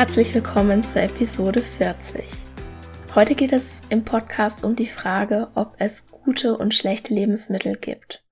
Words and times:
Herzlich 0.00 0.34
willkommen 0.34 0.82
zur 0.82 1.02
Episode 1.02 1.60
40. 1.60 2.24
Heute 3.14 3.34
geht 3.34 3.52
es 3.52 3.82
im 3.90 4.02
Podcast 4.02 4.64
um 4.64 4.74
die 4.74 4.86
Frage, 4.86 5.48
ob 5.54 5.74
es 5.78 6.06
gute 6.10 6.56
und 6.56 6.74
schlechte 6.74 7.12
Lebensmittel 7.12 7.76
gibt 7.76 8.24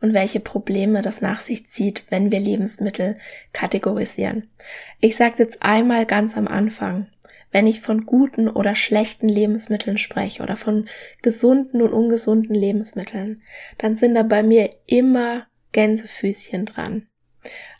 und 0.00 0.14
welche 0.14 0.40
Probleme 0.40 1.00
das 1.00 1.20
nach 1.20 1.38
sich 1.38 1.68
zieht, 1.68 2.02
wenn 2.10 2.32
wir 2.32 2.40
Lebensmittel 2.40 3.18
kategorisieren. 3.52 4.50
Ich 4.98 5.14
sage 5.14 5.36
jetzt 5.38 5.62
einmal 5.62 6.06
ganz 6.06 6.36
am 6.36 6.48
Anfang, 6.48 7.06
wenn 7.52 7.68
ich 7.68 7.82
von 7.82 8.04
guten 8.04 8.48
oder 8.48 8.74
schlechten 8.74 9.28
Lebensmitteln 9.28 9.98
spreche 9.98 10.42
oder 10.42 10.56
von 10.56 10.88
gesunden 11.22 11.82
und 11.82 11.92
ungesunden 11.92 12.56
Lebensmitteln, 12.56 13.42
dann 13.78 13.94
sind 13.94 14.16
da 14.16 14.24
bei 14.24 14.42
mir 14.42 14.70
immer 14.86 15.46
Gänsefüßchen 15.70 16.66
dran. 16.66 17.06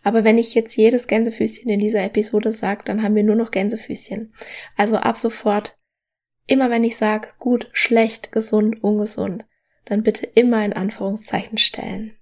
Aber 0.02 0.24
wenn 0.24 0.38
ich 0.38 0.54
jetzt 0.54 0.76
jedes 0.76 1.06
Gänsefüßchen 1.06 1.70
in 1.70 1.80
dieser 1.80 2.02
Episode 2.02 2.52
sage, 2.52 2.82
dann 2.84 3.02
haben 3.02 3.14
wir 3.14 3.22
nur 3.22 3.36
noch 3.36 3.50
Gänsefüßchen. 3.50 4.32
Also 4.76 4.96
ab 4.96 5.16
sofort, 5.16 5.78
immer 6.46 6.70
wenn 6.70 6.84
ich 6.84 6.96
sage, 6.96 7.28
gut, 7.38 7.68
schlecht, 7.72 8.32
gesund, 8.32 8.82
ungesund, 8.82 9.44
dann 9.84 10.02
bitte 10.02 10.26
immer 10.26 10.64
in 10.64 10.72
Anführungszeichen 10.72 11.58
stellen. 11.58 12.16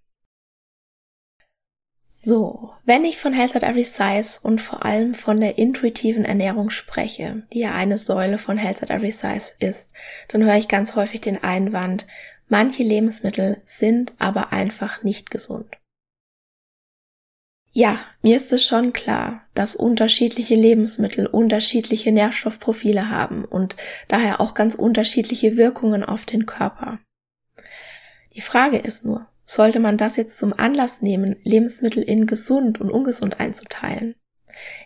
So, 2.22 2.72
wenn 2.84 3.06
ich 3.06 3.16
von 3.16 3.32
Health 3.32 3.56
at 3.56 3.62
Every 3.62 3.82
Size 3.82 4.40
und 4.42 4.60
vor 4.60 4.84
allem 4.84 5.14
von 5.14 5.40
der 5.40 5.56
intuitiven 5.56 6.26
Ernährung 6.26 6.68
spreche, 6.68 7.46
die 7.54 7.60
ja 7.60 7.72
eine 7.72 7.96
Säule 7.96 8.36
von 8.36 8.58
Health 8.58 8.82
at 8.82 8.90
Every 8.90 9.10
Size 9.10 9.54
ist, 9.58 9.94
dann 10.28 10.44
höre 10.44 10.56
ich 10.56 10.68
ganz 10.68 10.96
häufig 10.96 11.22
den 11.22 11.42
Einwand, 11.42 12.06
manche 12.46 12.82
Lebensmittel 12.82 13.62
sind 13.64 14.12
aber 14.18 14.52
einfach 14.52 15.02
nicht 15.02 15.30
gesund. 15.30 15.79
Ja, 17.72 18.00
mir 18.20 18.36
ist 18.36 18.52
es 18.52 18.66
schon 18.66 18.92
klar, 18.92 19.42
dass 19.54 19.76
unterschiedliche 19.76 20.56
Lebensmittel 20.56 21.26
unterschiedliche 21.26 22.10
Nährstoffprofile 22.10 23.08
haben 23.10 23.44
und 23.44 23.76
daher 24.08 24.40
auch 24.40 24.54
ganz 24.54 24.74
unterschiedliche 24.74 25.56
Wirkungen 25.56 26.02
auf 26.02 26.26
den 26.26 26.46
Körper. 26.46 26.98
Die 28.34 28.40
Frage 28.40 28.78
ist 28.78 29.04
nur, 29.04 29.28
sollte 29.44 29.78
man 29.78 29.96
das 29.96 30.16
jetzt 30.16 30.38
zum 30.38 30.52
Anlass 30.52 31.00
nehmen, 31.00 31.36
Lebensmittel 31.44 32.02
in 32.02 32.26
gesund 32.26 32.80
und 32.80 32.90
ungesund 32.90 33.38
einzuteilen? 33.38 34.16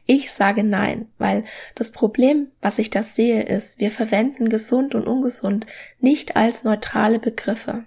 Ich 0.04 0.30
sage 0.30 0.62
nein, 0.62 1.08
weil 1.16 1.44
das 1.74 1.90
Problem, 1.90 2.52
was 2.60 2.78
ich 2.78 2.90
da 2.90 3.02
sehe, 3.02 3.42
ist, 3.42 3.78
wir 3.78 3.90
verwenden 3.90 4.50
gesund 4.50 4.94
und 4.94 5.06
ungesund 5.06 5.66
nicht 6.00 6.36
als 6.36 6.64
neutrale 6.64 7.18
Begriffe, 7.18 7.84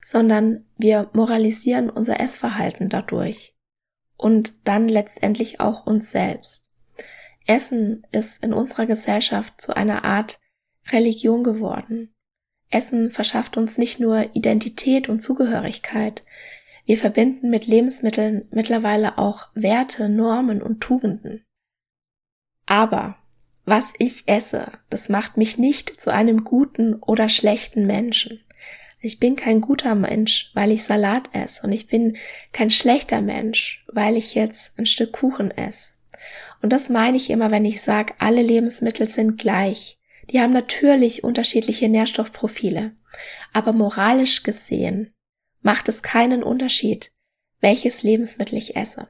sondern 0.00 0.66
wir 0.76 1.10
moralisieren 1.12 1.90
unser 1.90 2.20
Essverhalten 2.20 2.88
dadurch 2.88 3.55
und 4.16 4.54
dann 4.64 4.88
letztendlich 4.88 5.60
auch 5.60 5.86
uns 5.86 6.10
selbst. 6.10 6.70
Essen 7.46 8.06
ist 8.12 8.42
in 8.42 8.52
unserer 8.52 8.86
Gesellschaft 8.86 9.60
zu 9.60 9.76
einer 9.76 10.04
Art 10.04 10.40
Religion 10.88 11.44
geworden. 11.44 12.12
Essen 12.70 13.10
verschafft 13.10 13.56
uns 13.56 13.78
nicht 13.78 14.00
nur 14.00 14.34
Identität 14.34 15.08
und 15.08 15.20
Zugehörigkeit, 15.20 16.24
wir 16.86 16.96
verbinden 16.96 17.50
mit 17.50 17.66
Lebensmitteln 17.66 18.46
mittlerweile 18.52 19.18
auch 19.18 19.48
Werte, 19.54 20.08
Normen 20.08 20.62
und 20.62 20.80
Tugenden. 20.80 21.44
Aber 22.64 23.18
was 23.64 23.92
ich 23.98 24.28
esse, 24.28 24.70
das 24.88 25.08
macht 25.08 25.36
mich 25.36 25.58
nicht 25.58 26.00
zu 26.00 26.12
einem 26.12 26.44
guten 26.44 26.94
oder 26.94 27.28
schlechten 27.28 27.86
Menschen. 27.86 28.40
Ich 29.06 29.20
bin 29.20 29.36
kein 29.36 29.60
guter 29.60 29.94
Mensch, 29.94 30.50
weil 30.54 30.72
ich 30.72 30.82
Salat 30.82 31.30
esse 31.32 31.62
und 31.62 31.70
ich 31.70 31.86
bin 31.86 32.16
kein 32.50 32.72
schlechter 32.72 33.20
Mensch, 33.20 33.84
weil 33.86 34.16
ich 34.16 34.34
jetzt 34.34 34.76
ein 34.76 34.84
Stück 34.84 35.12
Kuchen 35.12 35.52
esse. 35.52 35.92
Und 36.60 36.70
das 36.70 36.88
meine 36.88 37.16
ich 37.16 37.30
immer, 37.30 37.52
wenn 37.52 37.64
ich 37.64 37.82
sage, 37.82 38.14
alle 38.18 38.42
Lebensmittel 38.42 39.08
sind 39.08 39.38
gleich. 39.38 40.00
Die 40.30 40.40
haben 40.40 40.52
natürlich 40.52 41.22
unterschiedliche 41.22 41.88
Nährstoffprofile, 41.88 42.96
aber 43.52 43.72
moralisch 43.72 44.42
gesehen 44.42 45.14
macht 45.62 45.88
es 45.88 46.02
keinen 46.02 46.42
Unterschied, 46.42 47.12
welches 47.60 48.02
Lebensmittel 48.02 48.58
ich 48.58 48.74
esse. 48.74 49.06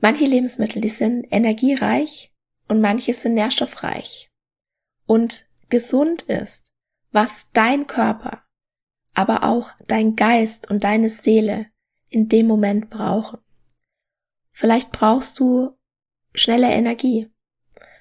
Manche 0.00 0.24
Lebensmittel, 0.24 0.80
die 0.80 0.88
sind 0.88 1.26
energiereich 1.30 2.32
und 2.68 2.80
manche 2.80 3.12
sind 3.12 3.34
nährstoffreich. 3.34 4.30
Und 5.04 5.44
gesund 5.68 6.22
ist, 6.22 6.72
was 7.10 7.48
dein 7.52 7.86
Körper, 7.86 8.41
aber 9.14 9.44
auch 9.44 9.72
dein 9.86 10.16
Geist 10.16 10.70
und 10.70 10.84
deine 10.84 11.08
Seele 11.08 11.66
in 12.08 12.28
dem 12.28 12.46
Moment 12.46 12.90
brauchen. 12.90 13.38
Vielleicht 14.50 14.92
brauchst 14.92 15.38
du 15.40 15.76
schnelle 16.34 16.70
Energie. 16.70 17.30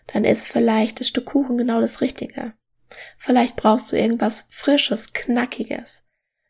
Dann 0.08 0.26
ist 0.26 0.48
vielleicht 0.48 1.00
das 1.00 1.08
Stück 1.08 1.26
Kuchen 1.26 1.58
genau 1.58 1.80
das 1.80 2.02
Richtige. 2.02 2.54
Vielleicht 3.18 3.56
brauchst 3.56 3.92
du 3.92 3.98
irgendwas 3.98 4.48
Frisches, 4.50 5.14
Knackiges 5.14 6.04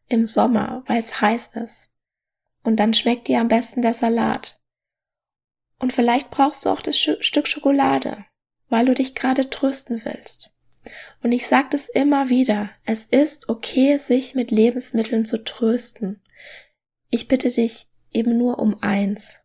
im 0.08 0.26
Sommer, 0.26 0.84
weil 0.88 1.02
es 1.02 1.22
heiß 1.22 1.52
ist. 1.56 1.90
Und 2.64 2.78
dann 2.78 2.94
schmeckt 2.94 3.28
dir 3.28 3.40
am 3.40 3.48
besten 3.48 3.82
der 3.82 3.94
Salat. 3.94 4.60
Und 5.80 5.94
vielleicht 5.94 6.30
brauchst 6.30 6.66
du 6.66 6.70
auch 6.70 6.82
das 6.82 6.98
Stück 6.98 7.48
Schokolade, 7.48 8.26
weil 8.70 8.86
du 8.86 8.94
dich 8.94 9.16
gerade 9.16 9.50
trösten 9.50 10.06
willst. 10.06 10.51
Und 11.22 11.32
ich 11.32 11.48
sage 11.48 11.68
das 11.72 11.90
immer 11.90 12.30
wieder, 12.30 12.70
es 12.86 13.06
ist 13.06 13.50
okay, 13.50 13.98
sich 13.98 14.34
mit 14.36 14.52
Lebensmitteln 14.52 15.26
zu 15.26 15.44
trösten. 15.44 16.22
Ich 17.10 17.28
bitte 17.28 17.52
dich 17.52 17.88
eben 18.12 18.38
nur 18.38 18.60
um 18.60 18.82
eins. 18.82 19.44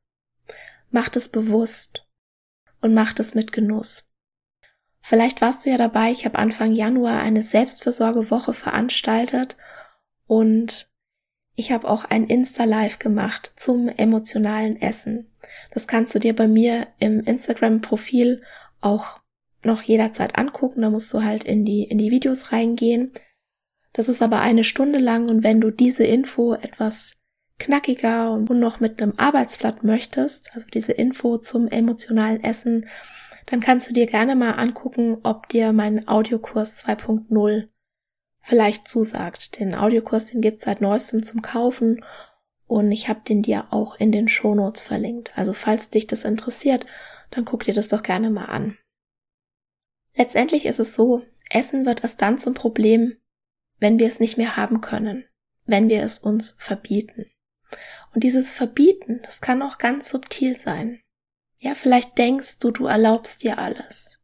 Mach 0.91 1.09
das 1.09 1.29
bewusst 1.29 2.07
und 2.81 2.95
mach 2.95 3.13
das 3.13 3.35
mit 3.35 3.53
Genuss. 3.53 4.11
Vielleicht 5.03 5.41
warst 5.41 5.65
du 5.65 5.71
ja 5.71 5.77
dabei, 5.77 6.11
ich 6.11 6.25
habe 6.25 6.39
Anfang 6.39 6.73
Januar 6.73 7.21
eine 7.21 7.43
Selbstversorgewoche 7.43 8.53
veranstaltet 8.55 9.57
und 10.27 10.91
ich 11.55 11.73
habe 11.73 11.89
auch 11.89 12.05
ein 12.05 12.27
Insta-Live 12.27 12.99
gemacht 12.99 13.53
zum 13.57 13.89
emotionalen 13.89 14.81
Essen. 14.81 15.31
Das 15.71 15.87
kannst 15.87 16.15
du 16.15 16.19
dir 16.19 16.35
bei 16.35 16.49
mir 16.49 16.89
im 16.99 17.21
Instagram-Profil 17.21 18.43
auch 18.81 19.21
noch 19.67 19.83
jederzeit 19.83 20.39
angucken. 20.39 20.83
Da 20.83 20.91
musst 20.91 21.13
du 21.13 21.23
halt 21.23 21.45
in 21.45 21.65
die, 21.65 21.85
in 21.85 21.99
die 21.99 22.11
Videos 22.11 22.53
reingehen. 22.53 23.13
Das 23.93 24.09
ist 24.09 24.23
aber 24.23 24.41
eine 24.41 24.65
Stunde 24.65 24.99
lang 24.99 25.29
und 25.29 25.43
wenn 25.43 25.61
du 25.61 25.71
diese 25.71 26.05
Info 26.05 26.55
etwas 26.55 27.15
knackiger 27.59 28.31
und 28.31 28.51
noch 28.51 28.81
mit 28.81 29.03
einem 29.03 29.15
Arbeitsblatt 29.17 29.85
möchtest, 29.85 30.51
also 30.53 30.67
diese 30.73 30.93
Info 30.93 31.39
zum 31.39 31.69
emotionalen 31.69 32.43
Essen, 32.45 32.87
dann 33.47 33.61
kannst 33.61 33.89
du 33.89 33.95
dir 33.95 34.07
gerne 34.07 34.37
mal 34.37 34.53
angucken, 34.53 35.19
ob 35.23 35.49
dir 35.49 35.73
mein 35.73 36.09
Audiokurs 36.09 36.85
2.0 36.85 37.69
vielleicht 38.43 38.89
zusagt. 38.89 39.59
Den 39.59 39.75
Audiokurs, 39.75 40.27
den 40.27 40.41
gibt's 40.41 40.65
seit 40.65 40.81
neuestem 40.81 41.23
zum 41.23 41.43
Kaufen 41.43 42.05
und 42.67 42.91
ich 42.93 43.09
habe 43.09 43.21
den 43.27 43.43
dir 43.43 43.69
auch 43.71 43.99
in 43.99 44.13
den 44.13 44.29
Shownotes 44.29 44.83
verlinkt. 44.83 45.33
Also 45.37 45.53
falls 45.53 45.91
dich 45.91 46.07
das 46.07 46.25
interessiert, 46.25 46.85
dann 47.31 47.45
guck 47.45 47.65
dir 47.65 47.75
das 47.75 47.89
doch 47.89 48.03
gerne 48.03 48.31
mal 48.31 48.47
an. 48.47 48.77
Letztendlich 50.17 50.67
ist 50.67 50.81
es 50.81 50.95
so, 50.95 51.23
Essen 51.51 51.87
wird 51.87 52.03
erst 52.03 52.23
dann 52.23 52.39
zum 52.39 52.55
Problem, 52.55 53.17
wenn 53.79 53.99
wir 53.99 54.07
es 54.07 54.19
nicht 54.19 54.37
mehr 54.39 54.57
haben 54.57 54.81
können, 54.81 55.25
wenn 55.67 55.89
wir 55.89 56.03
es 56.03 56.19
uns 56.19 56.57
verbieten. 56.59 57.27
Und 58.15 58.25
dieses 58.25 58.53
Verbieten, 58.53 59.21
das 59.25 59.41
kann 59.41 59.61
auch 59.63 59.79
ganz 59.79 60.09
subtil 60.09 60.57
sein. 60.57 61.01
Ja, 61.59 61.75
vielleicht 61.75 62.17
denkst 62.19 62.59
du, 62.59 62.71
du 62.71 62.87
erlaubst 62.87 63.43
dir 63.43 63.59
alles. 63.59 64.23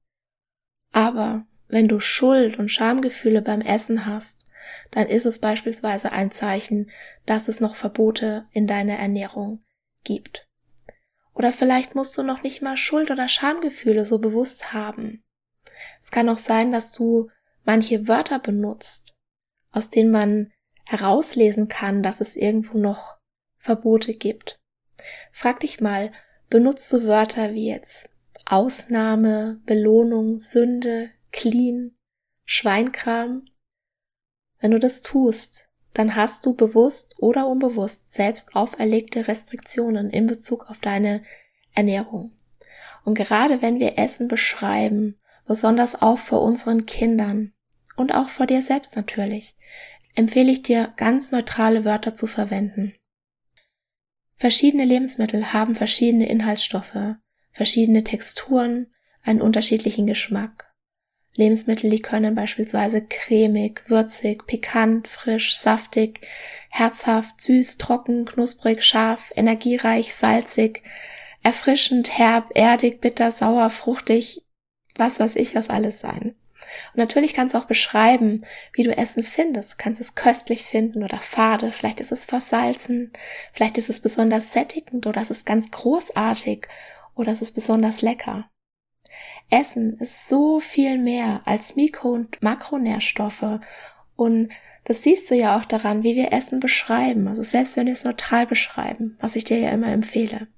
Aber 0.92 1.46
wenn 1.68 1.88
du 1.88 2.00
Schuld 2.00 2.58
und 2.58 2.70
Schamgefühle 2.70 3.42
beim 3.42 3.60
Essen 3.60 4.06
hast, 4.06 4.46
dann 4.90 5.08
ist 5.08 5.26
es 5.26 5.38
beispielsweise 5.38 6.12
ein 6.12 6.30
Zeichen, 6.30 6.90
dass 7.26 7.48
es 7.48 7.60
noch 7.60 7.76
Verbote 7.76 8.46
in 8.52 8.66
deiner 8.66 8.96
Ernährung 8.96 9.62
gibt. 10.04 10.46
Oder 11.34 11.52
vielleicht 11.52 11.94
musst 11.94 12.16
du 12.16 12.22
noch 12.22 12.42
nicht 12.42 12.62
mal 12.62 12.76
Schuld 12.76 13.10
oder 13.10 13.28
Schamgefühle 13.28 14.06
so 14.06 14.18
bewusst 14.18 14.72
haben. 14.72 15.22
Es 16.02 16.10
kann 16.10 16.28
auch 16.28 16.38
sein, 16.38 16.72
dass 16.72 16.92
du 16.92 17.30
manche 17.64 18.08
Wörter 18.08 18.38
benutzt, 18.38 19.14
aus 19.70 19.90
denen 19.90 20.10
man 20.10 20.52
herauslesen 20.84 21.68
kann, 21.68 22.02
dass 22.02 22.20
es 22.20 22.36
irgendwo 22.36 22.78
noch 22.78 23.16
Verbote 23.58 24.14
gibt. 24.14 24.60
Frag 25.30 25.60
dich 25.60 25.80
mal, 25.80 26.12
benutzt 26.50 26.92
du 26.92 27.04
Wörter 27.04 27.54
wie 27.54 27.68
jetzt 27.68 28.08
Ausnahme, 28.46 29.60
Belohnung, 29.64 30.38
Sünde, 30.38 31.10
Clean, 31.30 31.96
Schweinkram? 32.44 33.46
Wenn 34.60 34.72
du 34.72 34.78
das 34.78 35.02
tust, 35.02 35.68
dann 35.94 36.16
hast 36.16 36.46
du 36.46 36.54
bewusst 36.54 37.16
oder 37.18 37.46
unbewusst 37.46 38.12
selbst 38.12 38.56
auferlegte 38.56 39.28
Restriktionen 39.28 40.10
in 40.10 40.26
Bezug 40.26 40.68
auf 40.70 40.80
deine 40.80 41.22
Ernährung. 41.74 42.32
Und 43.04 43.14
gerade 43.14 43.62
wenn 43.62 43.80
wir 43.80 43.98
Essen 43.98 44.28
beschreiben, 44.28 45.18
besonders 45.46 46.00
auch 46.00 46.18
vor 46.18 46.42
unseren 46.42 46.86
Kindern 46.86 47.52
und 47.96 48.14
auch 48.14 48.28
vor 48.28 48.46
dir 48.46 48.62
selbst 48.62 48.96
natürlich, 48.96 49.56
empfehle 50.14 50.52
ich 50.52 50.62
dir, 50.62 50.92
ganz 50.96 51.30
neutrale 51.30 51.84
Wörter 51.84 52.14
zu 52.14 52.26
verwenden. 52.26 52.94
Verschiedene 54.36 54.84
Lebensmittel 54.84 55.52
haben 55.52 55.74
verschiedene 55.74 56.28
Inhaltsstoffe, 56.28 57.16
verschiedene 57.52 58.02
Texturen, 58.02 58.88
einen 59.22 59.40
unterschiedlichen 59.40 60.06
Geschmack. 60.06 60.72
Lebensmittel, 61.34 61.88
die 61.88 62.02
können 62.02 62.34
beispielsweise 62.34 63.02
cremig, 63.02 63.82
würzig, 63.86 64.46
pikant, 64.46 65.08
frisch, 65.08 65.56
saftig, 65.56 66.20
herzhaft, 66.68 67.40
süß, 67.40 67.78
trocken, 67.78 68.26
knusprig, 68.26 68.82
scharf, 68.82 69.32
energiereich, 69.34 70.14
salzig, 70.14 70.82
erfrischend, 71.42 72.18
herb, 72.18 72.50
erdig, 72.54 73.00
bitter, 73.00 73.30
sauer, 73.30 73.70
fruchtig, 73.70 74.44
was 74.96 75.20
weiß 75.20 75.36
ich, 75.36 75.54
was 75.54 75.70
alles 75.70 76.00
sein. 76.00 76.34
Und 76.92 76.98
natürlich 76.98 77.34
kannst 77.34 77.54
du 77.54 77.58
auch 77.58 77.64
beschreiben, 77.64 78.44
wie 78.72 78.84
du 78.84 78.96
Essen 78.96 79.22
findest. 79.22 79.72
Du 79.72 79.76
kannst 79.78 80.00
es 80.00 80.14
köstlich 80.14 80.64
finden 80.64 81.02
oder 81.02 81.18
fade. 81.18 81.72
Vielleicht 81.72 82.00
ist 82.00 82.12
es 82.12 82.26
versalzen. 82.26 83.12
Vielleicht 83.52 83.78
ist 83.78 83.90
es 83.90 84.00
besonders 84.00 84.52
sättigend 84.52 85.06
oder 85.06 85.20
es 85.20 85.30
ist 85.30 85.44
ganz 85.44 85.70
großartig 85.70 86.68
oder 87.14 87.32
es 87.32 87.42
ist 87.42 87.52
besonders 87.52 88.02
lecker. 88.02 88.48
Essen 89.50 89.98
ist 89.98 90.28
so 90.28 90.60
viel 90.60 90.98
mehr 90.98 91.42
als 91.44 91.76
Mikro- 91.76 92.12
und 92.12 92.42
Makronährstoffe 92.42 93.60
und 94.16 94.48
das 94.84 95.02
siehst 95.02 95.30
du 95.30 95.34
ja 95.34 95.56
auch 95.58 95.64
daran, 95.64 96.02
wie 96.02 96.16
wir 96.16 96.32
Essen 96.32 96.58
beschreiben. 96.58 97.28
Also 97.28 97.42
selbst 97.42 97.76
wenn 97.76 97.86
wir 97.86 97.92
es 97.92 98.04
neutral 98.04 98.46
beschreiben, 98.46 99.16
was 99.20 99.36
ich 99.36 99.44
dir 99.44 99.58
ja 99.58 99.70
immer 99.70 99.92
empfehle. 99.92 100.48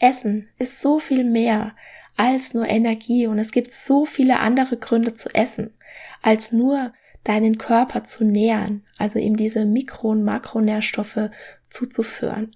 Essen 0.00 0.48
ist 0.58 0.80
so 0.80 0.98
viel 0.98 1.24
mehr 1.24 1.74
als 2.16 2.54
nur 2.54 2.68
Energie 2.68 3.26
und 3.26 3.38
es 3.38 3.52
gibt 3.52 3.72
so 3.72 4.04
viele 4.04 4.40
andere 4.40 4.76
Gründe 4.76 5.14
zu 5.14 5.34
essen, 5.34 5.74
als 6.22 6.52
nur 6.52 6.92
deinen 7.24 7.58
Körper 7.58 8.04
zu 8.04 8.24
nähern, 8.24 8.84
also 8.98 9.18
ihm 9.18 9.36
diese 9.36 9.64
Mikro- 9.64 10.10
und 10.10 10.24
Makronährstoffe 10.24 11.30
zuzuführen. 11.68 12.54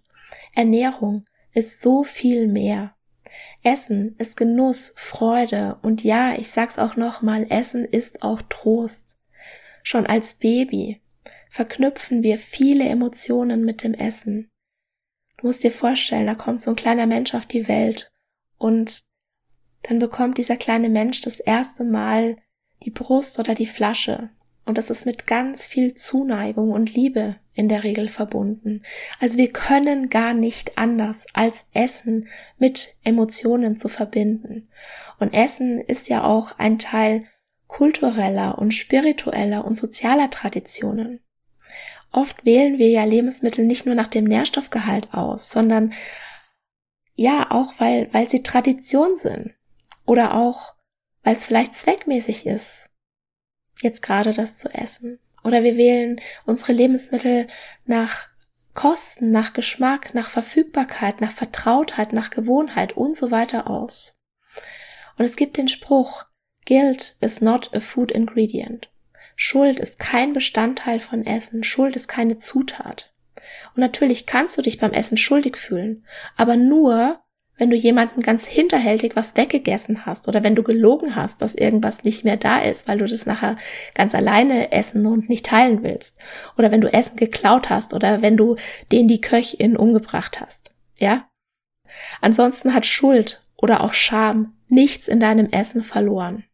Ernährung 0.55 1.27
ist 1.53 1.81
so 1.81 2.05
viel 2.05 2.49
mehr. 2.49 2.95
Essen 3.63 4.15
ist 4.19 4.37
Genuss, 4.37 4.95
Freude 4.97 5.79
und 5.83 6.03
ja, 6.03 6.35
ich 6.37 6.51
sag's 6.51 6.79
auch 6.79 6.97
nochmal, 6.97 7.47
Essen 7.51 7.85
ist 7.85 8.23
auch 8.23 8.43
Trost. 8.43 9.19
Schon 9.83 10.07
als 10.07 10.35
Baby 10.35 11.01
verknüpfen 11.51 12.23
wir 12.23 12.39
viele 12.39 12.85
Emotionen 12.89 13.65
mit 13.65 13.83
dem 13.83 13.95
Essen. 13.95 14.51
Du 15.39 15.47
musst 15.47 15.65
dir 15.65 15.71
vorstellen, 15.71 16.27
da 16.27 16.35
kommt 16.35 16.63
so 16.63 16.71
ein 16.71 16.77
kleiner 16.77 17.07
Mensch 17.07 17.35
auf 17.35 17.47
die 17.47 17.69
Welt 17.69 18.11
und 18.59 19.06
dann 19.89 19.99
bekommt 19.99 20.39
dieser 20.39 20.57
kleine 20.57 20.89
Mensch 20.89 21.21
das 21.21 21.41
erste 21.41 21.85
Mal 21.85 22.37
die 22.85 22.91
Brust 22.91 23.39
oder 23.39 23.55
die 23.55 23.67
Flasche. 23.67 24.31
Und 24.65 24.79
das 24.79 24.91
ist 24.91 25.07
mit 25.07 25.27
ganz 25.29 25.67
viel 25.67 25.95
Zuneigung 25.95 26.73
und 26.73 26.93
Liebe 26.93 27.37
in 27.55 27.69
der 27.69 27.85
Regel 27.85 28.09
verbunden. 28.09 28.83
Also 29.21 29.39
wir 29.39 29.53
können 29.53 30.11
gar 30.11 30.35
nicht 30.35 30.77
anders 30.77 31.27
als 31.33 31.67
Essen 31.73 32.29
mit 32.59 32.97
Emotionen 33.05 33.77
zu 33.77 33.89
verbinden. 33.89 34.69
Und 35.21 35.33
Essen 35.33 35.81
ist 35.81 36.09
ja 36.09 36.25
auch 36.25 36.59
ein 36.59 36.79
Teil 36.79 37.25
kultureller 37.69 38.59
und 38.59 38.75
spiritueller 38.75 39.65
und 39.65 39.77
sozialer 39.79 40.31
Traditionen. 40.31 41.21
Oft 42.13 42.45
wählen 42.45 42.79
wir 42.79 42.89
ja 42.89 43.05
Lebensmittel 43.05 43.65
nicht 43.65 43.87
nur 43.87 43.95
nach 43.95 44.07
dem 44.09 44.25
Nährstoffgehalt 44.25 45.15
aus, 45.15 45.51
sondern 45.51 45.93
ja 47.15 47.51
auch, 47.51 47.75
weil, 47.79 48.13
weil 48.13 48.29
sie 48.29 48.43
Tradition 48.43 49.17
sind. 49.17 49.56
Oder 50.07 50.35
auch, 50.35 50.75
weil 51.23 51.37
es 51.37 51.45
vielleicht 51.45 51.75
zweckmäßig 51.75 52.47
ist, 52.47 52.89
jetzt 53.83 54.03
gerade 54.03 54.33
das 54.33 54.59
zu 54.59 54.73
essen. 54.73 55.19
Oder 55.45 55.63
wir 55.63 55.77
wählen 55.77 56.21
unsere 56.45 56.73
Lebensmittel 56.73 57.47
nach 57.85 58.29
Kosten, 58.75 59.31
nach 59.31 59.53
Geschmack, 59.53 60.15
nach 60.15 60.29
Verfügbarkeit, 60.29 61.21
nach 61.21 61.33
Vertrautheit, 61.33 62.13
nach 62.13 62.31
Gewohnheit 62.31 62.97
und 62.97 63.17
so 63.17 63.31
weiter 63.31 63.69
aus. 63.69 64.17
Und 65.19 65.25
es 65.25 65.37
gibt 65.37 65.57
den 65.57 65.69
Spruch, 65.69 66.25
Guilt 66.67 67.17
is 67.21 67.41
not 67.41 67.75
a 67.75 67.81
food 67.81 68.11
ingredient. 68.11 68.91
Schuld 69.35 69.79
ist 69.79 69.99
kein 69.99 70.33
Bestandteil 70.33 70.99
von 70.99 71.25
Essen, 71.25 71.63
Schuld 71.63 71.95
ist 71.97 72.09
keine 72.09 72.39
Zutat. 72.39 73.13
Und 73.75 73.81
natürlich 73.81 74.27
kannst 74.27 74.59
du 74.59 74.63
dich 74.63 74.79
beim 74.79 74.93
Essen 74.93 75.17
schuldig 75.17 75.57
fühlen, 75.57 76.05
aber 76.37 76.57
nur, 76.57 77.21
wenn 77.59 77.71
du 77.71 77.77
jemanden 77.77 78.21
ganz 78.21 78.47
hinterhältig 78.47 79.17
was 79.17 79.37
weggegessen 79.37 80.05
hast 80.05 80.29
oder 80.29 80.45
wenn 80.45 80.55
du 80.55 80.63
gelogen 80.63 81.17
hast, 81.17 81.41
dass 81.41 81.55
irgendwas 81.55 82.05
nicht 82.05 82.25
mehr 82.25 82.37
da 82.37 82.59
ist, 82.59 82.87
weil 82.87 82.99
du 82.99 83.07
das 83.07 83.25
nachher 83.25 83.57
ganz 83.95 84.15
alleine 84.15 84.73
essen 84.73 85.07
und 85.07 85.29
nicht 85.29 85.47
teilen 85.47 85.83
willst. 85.83 86.19
Oder 86.59 86.71
wenn 86.71 86.83
du 86.83 86.93
Essen 86.93 87.17
geklaut 87.17 87.71
hast 87.71 87.95
oder 87.95 88.21
wenn 88.21 88.37
du 88.37 88.57
den 88.93 89.09
die 89.09 89.21
Köchin 89.21 89.77
umgebracht 89.77 90.41
hast. 90.41 90.73
Ja? 90.99 91.29
Ansonsten 92.21 92.75
hat 92.75 92.85
Schuld 92.85 93.43
oder 93.57 93.83
auch 93.83 93.95
Scham 93.95 94.55
nichts 94.69 95.09
in 95.09 95.21
deinem 95.21 95.47
Essen 95.47 95.83
verloren. 95.83 96.45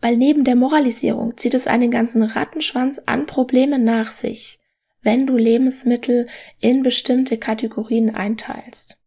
Weil 0.00 0.16
neben 0.16 0.44
der 0.44 0.56
Moralisierung 0.56 1.36
zieht 1.38 1.54
es 1.54 1.66
einen 1.66 1.90
ganzen 1.90 2.22
Rattenschwanz 2.22 3.00
an 3.06 3.24
Problemen 3.24 3.84
nach 3.84 4.10
sich, 4.10 4.58
wenn 5.00 5.26
du 5.26 5.36
Lebensmittel 5.36 6.26
in 6.60 6.82
bestimmte 6.82 7.38
Kategorien 7.38 8.14
einteilst. 8.14 8.98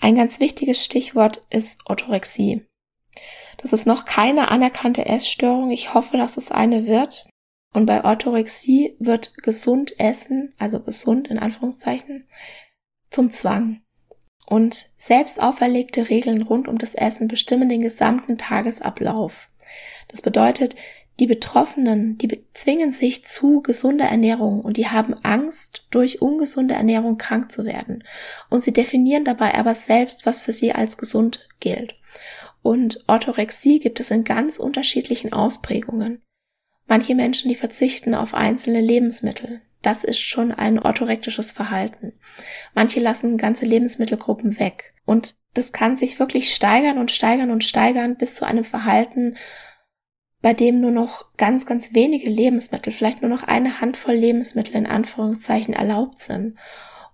Ein 0.00 0.14
ganz 0.14 0.40
wichtiges 0.40 0.84
Stichwort 0.84 1.42
ist 1.50 1.80
Orthorexie. 1.84 2.66
Das 3.58 3.72
ist 3.74 3.86
noch 3.86 4.06
keine 4.06 4.50
anerkannte 4.50 5.04
Essstörung. 5.04 5.70
Ich 5.70 5.92
hoffe, 5.92 6.16
dass 6.16 6.38
es 6.38 6.50
eine 6.50 6.86
wird. 6.86 7.26
Und 7.72 7.86
bei 7.86 8.02
Orthorexie 8.02 8.96
wird 8.98 9.34
gesund 9.42 10.00
essen, 10.00 10.54
also 10.58 10.80
gesund 10.80 11.28
in 11.28 11.38
Anführungszeichen, 11.38 12.26
zum 13.10 13.30
Zwang. 13.30 13.82
Und 14.46 14.86
selbst 14.96 15.40
auferlegte 15.40 16.08
Regeln 16.08 16.42
rund 16.42 16.66
um 16.66 16.78
das 16.78 16.94
Essen 16.94 17.28
bestimmen 17.28 17.68
den 17.68 17.82
gesamten 17.82 18.38
Tagesablauf. 18.38 19.48
Das 20.08 20.22
bedeutet, 20.22 20.74
die 21.20 21.26
Betroffenen, 21.26 22.16
die 22.16 22.26
bezwingen 22.26 22.92
sich 22.92 23.24
zu 23.26 23.60
gesunder 23.60 24.06
Ernährung 24.06 24.62
und 24.62 24.78
die 24.78 24.88
haben 24.88 25.14
Angst, 25.22 25.86
durch 25.90 26.22
ungesunde 26.22 26.74
Ernährung 26.74 27.18
krank 27.18 27.52
zu 27.52 27.66
werden. 27.66 28.02
Und 28.48 28.62
sie 28.62 28.72
definieren 28.72 29.24
dabei 29.24 29.54
aber 29.54 29.74
selbst, 29.74 30.24
was 30.24 30.40
für 30.40 30.52
sie 30.52 30.72
als 30.72 30.96
gesund 30.96 31.46
gilt. 31.60 31.94
Und 32.62 33.04
Orthorexie 33.06 33.80
gibt 33.80 34.00
es 34.00 34.10
in 34.10 34.24
ganz 34.24 34.58
unterschiedlichen 34.58 35.32
Ausprägungen. 35.32 36.22
Manche 36.86 37.14
Menschen, 37.14 37.50
die 37.50 37.54
verzichten 37.54 38.14
auf 38.14 38.34
einzelne 38.34 38.80
Lebensmittel. 38.80 39.60
Das 39.82 40.04
ist 40.04 40.20
schon 40.20 40.52
ein 40.52 40.78
orthorektisches 40.78 41.52
Verhalten. 41.52 42.14
Manche 42.74 43.00
lassen 43.00 43.38
ganze 43.38 43.64
Lebensmittelgruppen 43.64 44.58
weg. 44.58 44.94
Und 45.04 45.36
das 45.54 45.72
kann 45.72 45.96
sich 45.96 46.18
wirklich 46.18 46.54
steigern 46.54 46.98
und 46.98 47.10
steigern 47.10 47.50
und 47.50 47.64
steigern 47.64 48.16
bis 48.16 48.34
zu 48.34 48.44
einem 48.44 48.64
Verhalten, 48.64 49.36
bei 50.42 50.54
dem 50.54 50.80
nur 50.80 50.90
noch 50.90 51.36
ganz, 51.36 51.66
ganz 51.66 51.92
wenige 51.94 52.30
Lebensmittel, 52.30 52.92
vielleicht 52.92 53.20
nur 53.22 53.30
noch 53.30 53.42
eine 53.42 53.80
Handvoll 53.80 54.14
Lebensmittel 54.14 54.74
in 54.74 54.86
Anführungszeichen 54.86 55.74
erlaubt 55.74 56.18
sind. 56.18 56.56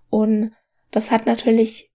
Und 0.09 0.53
das 0.91 1.11
hat 1.11 1.25
natürlich 1.25 1.91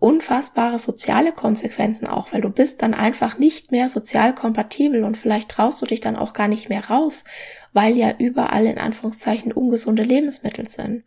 unfassbare 0.00 0.78
soziale 0.78 1.32
Konsequenzen 1.32 2.06
auch, 2.06 2.32
weil 2.32 2.40
du 2.40 2.50
bist 2.50 2.82
dann 2.82 2.94
einfach 2.94 3.38
nicht 3.38 3.70
mehr 3.70 3.88
sozial 3.88 4.34
kompatibel 4.34 5.04
und 5.04 5.16
vielleicht 5.16 5.50
traust 5.50 5.80
du 5.82 5.86
dich 5.86 6.00
dann 6.00 6.16
auch 6.16 6.32
gar 6.32 6.48
nicht 6.48 6.68
mehr 6.68 6.86
raus, 6.86 7.24
weil 7.72 7.96
ja 7.96 8.14
überall 8.18 8.66
in 8.66 8.78
Anführungszeichen 8.78 9.52
ungesunde 9.52 10.02
Lebensmittel 10.02 10.66
sind. 10.66 11.04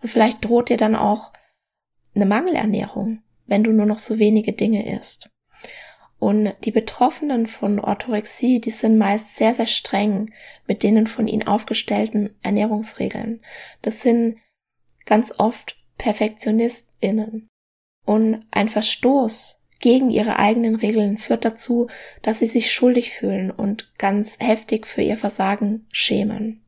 Und 0.00 0.08
vielleicht 0.08 0.44
droht 0.44 0.70
dir 0.70 0.76
dann 0.76 0.94
auch 0.94 1.32
eine 2.14 2.24
Mangelernährung, 2.24 3.22
wenn 3.46 3.64
du 3.64 3.72
nur 3.72 3.86
noch 3.86 3.98
so 3.98 4.18
wenige 4.18 4.52
Dinge 4.52 4.96
isst. 4.96 5.28
Und 6.18 6.54
die 6.64 6.70
Betroffenen 6.70 7.46
von 7.46 7.78
Orthorexie, 7.78 8.60
die 8.60 8.70
sind 8.70 8.96
meist 8.96 9.36
sehr, 9.36 9.54
sehr 9.54 9.66
streng 9.66 10.32
mit 10.66 10.82
denen 10.82 11.06
von 11.06 11.28
ihnen 11.28 11.46
aufgestellten 11.46 12.34
Ernährungsregeln. 12.42 13.42
Das 13.82 14.00
sind 14.00 14.38
ganz 15.04 15.32
oft 15.38 15.76
PerfektionistInnen. 15.98 17.48
Und 18.04 18.46
ein 18.50 18.68
Verstoß 18.68 19.58
gegen 19.80 20.10
ihre 20.10 20.38
eigenen 20.38 20.76
Regeln 20.76 21.18
führt 21.18 21.44
dazu, 21.44 21.88
dass 22.22 22.38
sie 22.38 22.46
sich 22.46 22.72
schuldig 22.72 23.12
fühlen 23.12 23.50
und 23.50 23.92
ganz 23.98 24.38
heftig 24.40 24.86
für 24.86 25.02
ihr 25.02 25.16
Versagen 25.16 25.86
schämen. 25.92 26.64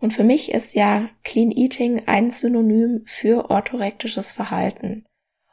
Und 0.00 0.12
für 0.12 0.24
mich 0.24 0.50
ist 0.50 0.74
ja 0.74 1.08
Clean 1.22 1.52
Eating 1.52 2.02
ein 2.06 2.30
Synonym 2.30 3.02
für 3.06 3.50
orthorektisches 3.50 4.32
Verhalten. 4.32 5.04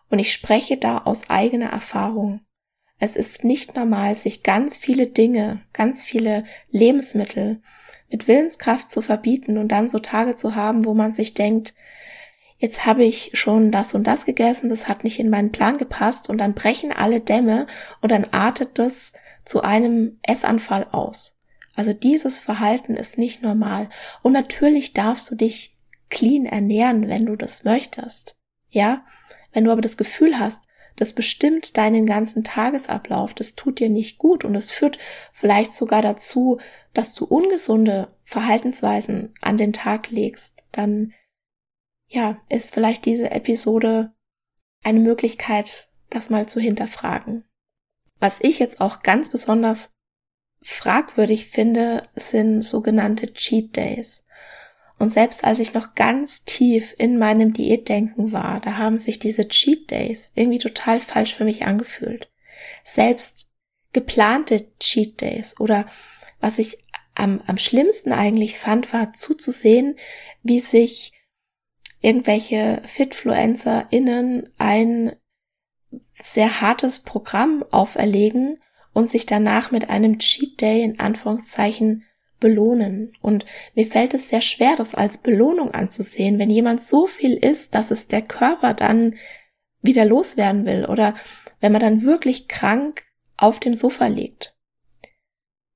Und 0.09 0.19
ich 0.19 0.33
spreche 0.33 0.77
da 0.77 0.99
aus 0.99 1.29
eigener 1.29 1.69
Erfahrung. 1.69 2.41
Es 2.99 3.15
ist 3.15 3.43
nicht 3.43 3.75
normal, 3.75 4.17
sich 4.17 4.43
ganz 4.43 4.77
viele 4.77 5.07
Dinge, 5.07 5.61
ganz 5.73 6.03
viele 6.03 6.43
Lebensmittel 6.69 7.61
mit 8.09 8.27
Willenskraft 8.27 8.91
zu 8.91 9.01
verbieten 9.01 9.57
und 9.57 9.69
dann 9.69 9.87
so 9.87 9.99
Tage 9.99 10.35
zu 10.35 10.55
haben, 10.55 10.85
wo 10.85 10.93
man 10.93 11.13
sich 11.13 11.33
denkt, 11.33 11.73
jetzt 12.57 12.85
habe 12.85 13.05
ich 13.05 13.31
schon 13.33 13.71
das 13.71 13.93
und 13.93 14.05
das 14.05 14.25
gegessen, 14.25 14.69
das 14.69 14.87
hat 14.87 15.03
nicht 15.03 15.19
in 15.19 15.29
meinen 15.29 15.51
Plan 15.51 15.77
gepasst 15.77 16.29
und 16.29 16.37
dann 16.39 16.53
brechen 16.53 16.91
alle 16.91 17.21
Dämme 17.21 17.67
und 18.01 18.11
dann 18.11 18.25
artet 18.31 18.77
das 18.77 19.13
zu 19.45 19.61
einem 19.61 20.19
Essanfall 20.23 20.87
aus. 20.91 21.37
Also 21.75 21.93
dieses 21.93 22.39
Verhalten 22.39 22.95
ist 22.95 23.17
nicht 23.17 23.41
normal. 23.41 23.87
Und 24.21 24.33
natürlich 24.33 24.93
darfst 24.93 25.31
du 25.31 25.35
dich 25.35 25.77
clean 26.09 26.45
ernähren, 26.45 27.07
wenn 27.07 27.25
du 27.25 27.37
das 27.37 27.63
möchtest. 27.63 28.35
Ja? 28.69 29.05
Wenn 29.53 29.63
du 29.63 29.71
aber 29.71 29.81
das 29.81 29.95
Gefühl 29.95 30.37
hast, 30.37 30.65
das 30.99 31.13
bestimmt 31.13 31.77
deinen 31.77 32.05
ganzen 32.05 32.43
Tagesablauf, 32.43 33.33
das 33.33 33.55
tut 33.55 33.79
dir 33.79 33.89
nicht 33.89 34.17
gut 34.17 34.43
und 34.43 34.53
es 34.53 34.69
führt 34.69 34.97
vielleicht 35.31 35.73
sogar 35.73 36.01
dazu, 36.01 36.59
dass 36.93 37.15
du 37.15 37.23
ungesunde 37.23 38.13
Verhaltensweisen 38.23 39.33
an 39.41 39.57
den 39.57 39.71
Tag 39.71 40.09
legst, 40.09 40.65
dann 40.73 41.13
ja, 42.07 42.41
ist 42.49 42.73
vielleicht 42.73 43.05
diese 43.05 43.31
Episode 43.31 44.13
eine 44.83 44.99
Möglichkeit, 44.99 45.89
das 46.09 46.29
mal 46.29 46.49
zu 46.49 46.59
hinterfragen. 46.59 47.45
Was 48.19 48.39
ich 48.41 48.59
jetzt 48.59 48.81
auch 48.81 48.99
ganz 49.01 49.29
besonders 49.29 49.91
fragwürdig 50.61 51.45
finde, 51.47 52.03
sind 52.15 52.63
sogenannte 52.63 53.33
Cheat 53.33 53.77
Days. 53.77 54.25
Und 54.99 55.09
selbst 55.09 55.45
als 55.45 55.59
ich 55.59 55.73
noch 55.73 55.95
ganz 55.95 56.43
tief 56.43 56.93
in 56.97 57.17
meinem 57.17 57.53
Diätdenken 57.53 58.33
war, 58.33 58.59
da 58.59 58.77
haben 58.77 58.97
sich 58.97 59.17
diese 59.17 59.47
Cheat 59.47 59.89
Days 59.89 60.31
irgendwie 60.35 60.59
total 60.59 60.99
falsch 60.99 61.33
für 61.35 61.45
mich 61.45 61.65
angefühlt. 61.65 62.29
Selbst 62.83 63.49
geplante 63.93 64.67
Cheat 64.79 65.21
Days 65.21 65.57
oder 65.59 65.87
was 66.41 66.59
ich 66.59 66.77
am, 67.15 67.41
am 67.47 67.57
schlimmsten 67.57 68.11
eigentlich 68.11 68.59
fand, 68.59 68.91
war 68.91 69.13
zuzusehen, 69.13 69.95
wie 70.43 70.59
sich 70.59 71.13
irgendwelche 72.01 72.81
FitfluencerInnen 72.85 74.49
ein 74.57 75.15
sehr 76.21 76.59
hartes 76.61 76.99
Programm 76.99 77.63
auferlegen 77.71 78.57
und 78.93 79.09
sich 79.09 79.25
danach 79.25 79.71
mit 79.71 79.89
einem 79.89 80.19
Cheat 80.19 80.59
Day 80.59 80.83
in 80.83 80.99
Anführungszeichen 80.99 82.03
belohnen. 82.39 83.13
Und 83.21 83.45
mir 83.75 83.85
fällt 83.85 84.13
es 84.13 84.29
sehr 84.29 84.41
schwer, 84.41 84.75
das 84.75 84.95
als 84.95 85.17
Belohnung 85.17 85.71
anzusehen, 85.71 86.39
wenn 86.39 86.49
jemand 86.49 86.81
so 86.81 87.07
viel 87.07 87.33
isst, 87.33 87.75
dass 87.75 87.91
es 87.91 88.07
der 88.07 88.21
Körper 88.21 88.73
dann 88.73 89.15
wieder 89.81 90.05
loswerden 90.05 90.65
will 90.65 90.85
oder 90.85 91.15
wenn 91.59 91.71
man 91.71 91.81
dann 91.81 92.03
wirklich 92.03 92.47
krank 92.47 93.03
auf 93.37 93.59
dem 93.59 93.75
Sofa 93.75 94.07
liegt. 94.07 94.55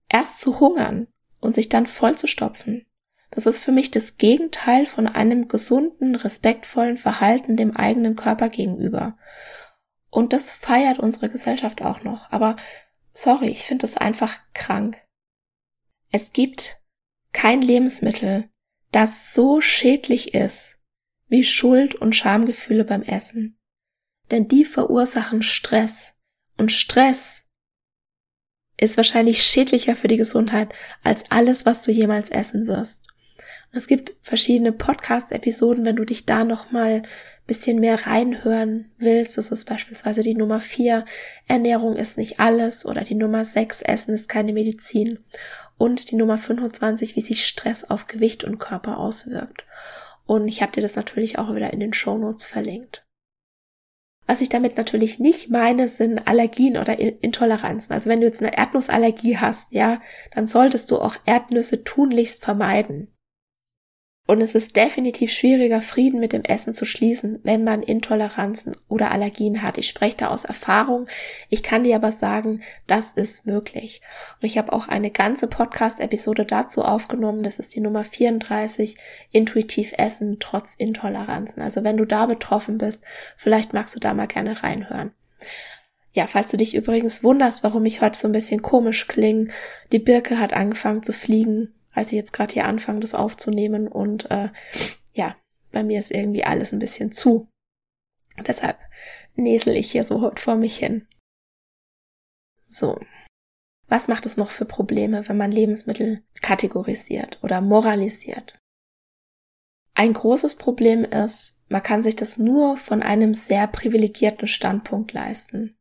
Erst 0.10 0.40
zu 0.40 0.60
hungern 0.60 1.08
und 1.40 1.56
sich 1.56 1.70
dann 1.70 1.86
voll 1.86 2.16
zu 2.16 2.28
stopfen. 2.28 2.86
Das 3.32 3.48
ist 3.48 3.60
für 3.60 3.72
mich 3.72 3.90
das 3.90 4.18
Gegenteil 4.18 4.86
von 4.86 5.08
einem 5.08 5.48
gesunden, 5.48 6.16
respektvollen 6.16 6.98
Verhalten 6.98 7.58
dem 7.58 7.76
eigenen 7.76 8.16
Körper 8.16 8.50
gegenüber. 8.50 9.18
Und 10.12 10.34
das 10.34 10.52
feiert 10.52 11.00
unsere 11.00 11.30
Gesellschaft 11.30 11.82
auch 11.82 12.04
noch. 12.04 12.32
Aber 12.32 12.56
sorry, 13.12 13.48
ich 13.48 13.64
finde 13.64 13.82
das 13.82 13.98
einfach 13.98 14.38
krank. 14.54 15.02
Es 16.16 16.32
gibt 16.32 16.80
kein 17.32 17.64
Lebensmittel, 17.64 18.48
das 18.92 19.34
so 19.34 19.62
schädlich 19.62 20.36
ist 20.36 20.78
wie 21.28 21.44
Schuld 21.44 21.96
und 21.96 22.16
Schamgefühle 22.16 22.86
beim 22.86 23.02
Essen. 23.02 23.58
Denn 24.30 24.48
die 24.48 24.64
verursachen 24.64 25.42
Stress. 25.42 26.14
Und 26.56 26.72
Stress 26.72 27.46
ist 28.78 28.96
wahrscheinlich 28.98 29.42
schädlicher 29.42 29.96
für 29.96 30.08
die 30.08 30.18
Gesundheit 30.18 30.72
als 31.04 31.24
alles, 31.32 31.66
was 31.66 31.82
du 31.82 31.92
jemals 31.92 32.30
essen 32.30 32.68
wirst. 32.68 33.08
Es 33.72 33.88
gibt 33.88 34.14
verschiedene 34.22 34.72
Podcast-Episoden, 34.72 35.84
wenn 35.84 35.96
du 35.96 36.06
dich 36.06 36.28
da 36.28 36.44
nochmal 36.44 37.02
bisschen 37.46 37.80
mehr 37.80 38.08
reinhören 38.08 38.92
willst. 38.98 39.38
Das 39.38 39.52
ist 39.52 39.66
beispielsweise 39.66 40.24
die 40.24 40.36
Nummer 40.36 40.60
4, 40.60 41.06
Ernährung 41.48 41.96
ist 41.96 42.18
nicht 42.18 42.40
alles 42.40 42.86
oder 42.86 43.02
die 43.02 43.16
Nummer 43.16 43.46
6, 43.46 43.82
Essen 43.82 44.14
ist 44.14 44.30
keine 44.30 44.54
Medizin 44.54 45.20
und 45.78 46.12
die 46.12 46.16
Nummer 46.16 46.38
25, 46.38 47.16
wie 47.16 47.22
sich 47.22 47.46
Stress 47.46 47.84
auf 47.84 48.08
Gewicht 48.08 48.44
und 48.44 48.60
Körper 48.60 48.98
auswirkt. 48.98 49.66
Und 50.26 50.48
ich 50.48 50.62
habe 50.62 50.72
dir 50.72 50.82
das 50.82 50.96
natürlich 50.96 51.38
auch 51.38 51.54
wieder 51.54 51.74
in 51.74 51.80
den 51.80 51.94
Show 51.94 52.18
Notes 52.18 52.46
verlinkt. 52.46 53.06
Was 54.26 54.40
ich 54.40 54.48
damit 54.48 54.78
natürlich 54.78 55.20
nicht 55.20 55.50
meine, 55.50 55.90
sind 55.90 56.28
Allergien 56.28 56.78
oder 56.78 56.98
Intoleranzen. 56.98 57.94
Also 57.94 58.10
wenn 58.10 58.22
du 58.22 58.26
jetzt 58.26 58.42
eine 58.42 58.58
Erdnussallergie 58.58 59.38
hast, 59.38 59.74
ja, 59.74 60.02
dann 60.34 60.48
solltest 60.48 60.90
du 60.92 61.00
auch 61.00 61.18
Erdnüsse 61.26 61.84
tunlichst 61.84 62.44
vermeiden. 62.44 63.13
Und 64.26 64.40
es 64.40 64.56
ist 64.56 64.78
definitiv 64.78 65.34
schwieriger, 65.34 65.82
Frieden 65.82 66.22
mit 66.22 66.32
dem 66.32 66.44
Essen 66.44 66.74
zu 66.74 66.86
schließen, 66.86 67.40
wenn 67.44 67.66
man 67.66 67.84
Intoleranzen 67.84 68.74
oder 68.88 69.12
Allergien 69.12 69.62
hat. 69.62 69.78
Ich 69.78 69.90
spreche 69.90 70.16
da 70.16 70.28
aus 70.30 70.46
Erfahrung. 70.46 71.08
Ich 71.50 71.62
kann 71.62 71.84
dir 71.84 71.98
aber 71.98 72.14
sagen, 72.14 72.62
das 72.88 73.12
ist 73.12 73.46
möglich. 73.46 74.02
Und 74.42 74.46
ich 74.46 74.58
habe 74.58 74.72
auch 74.72 74.88
eine 74.88 75.12
ganze 75.12 75.48
Podcast-Episode 75.48 76.46
dazu 76.46 76.86
aufgenommen. 76.86 77.44
Das 77.44 77.60
ist 77.60 77.76
die 77.76 77.82
Nummer 77.82 78.06
34, 78.06 78.98
Intuitiv 79.32 79.92
Essen 79.98 80.38
trotz 80.40 80.74
Intoleranzen. 80.78 81.62
Also 81.62 81.84
wenn 81.84 81.98
du 81.98 82.06
da 82.06 82.26
betroffen 82.26 82.78
bist, 82.78 83.04
vielleicht 83.36 83.74
magst 83.74 83.94
du 83.94 84.00
da 84.00 84.14
mal 84.14 84.28
gerne 84.28 84.64
reinhören. 84.64 85.12
Ja, 86.14 86.28
falls 86.28 86.50
du 86.50 86.56
dich 86.56 86.76
übrigens 86.76 87.26
wunderst, 87.26 87.62
warum 87.62 87.84
ich 87.86 88.00
heute 88.00 88.18
so 88.18 88.30
ein 88.30 88.34
bisschen 88.34 88.62
komisch 88.62 89.06
klinge, 89.08 89.50
die 89.92 90.00
Birke 90.00 90.40
hat 90.40 90.54
angefangen 90.54 91.04
zu 91.04 91.12
fliegen 91.12 91.74
als 91.94 92.12
ich 92.12 92.18
jetzt 92.18 92.34
gerade 92.34 92.54
hier 92.54 92.66
anfange, 92.66 93.00
das 93.00 93.16
aufzunehmen. 93.16 93.88
Und 93.88 94.30
äh, 94.32 94.50
ja, 95.14 95.36
bei 95.72 95.84
mir 95.84 96.00
ist 96.00 96.12
irgendwie 96.12 96.44
alles 96.44 96.72
ein 96.74 96.80
bisschen 96.80 97.12
zu. 97.12 97.48
Deshalb 98.46 98.78
näsel 99.36 99.76
ich 99.76 99.92
hier 99.92 100.04
so 100.04 100.22
heute 100.22 100.42
vor 100.42 100.56
mich 100.56 100.78
hin. 100.78 101.08
So. 102.60 103.00
Was 103.88 104.08
macht 104.08 104.26
es 104.26 104.38
noch 104.38 104.50
für 104.50 104.66
Probleme, 104.66 105.28
wenn 105.28 105.38
man 105.38 105.52
Lebensmittel 105.52 106.24
kategorisiert 106.42 107.40
oder 107.44 107.62
moralisiert? 107.62 108.58
Ein 109.94 110.14
großes 110.14 110.56
Problem 110.56 111.06
ist, 111.06 111.56
man 111.70 111.84
kann 111.84 112.02
sich 112.02 112.16
das 112.16 112.40
nur 112.40 112.78
von 112.78 113.04
einem 113.04 113.34
sehr 113.34 113.68
privilegierten 113.68 114.48
Standpunkt 114.48 115.14
leisten. 115.14 115.76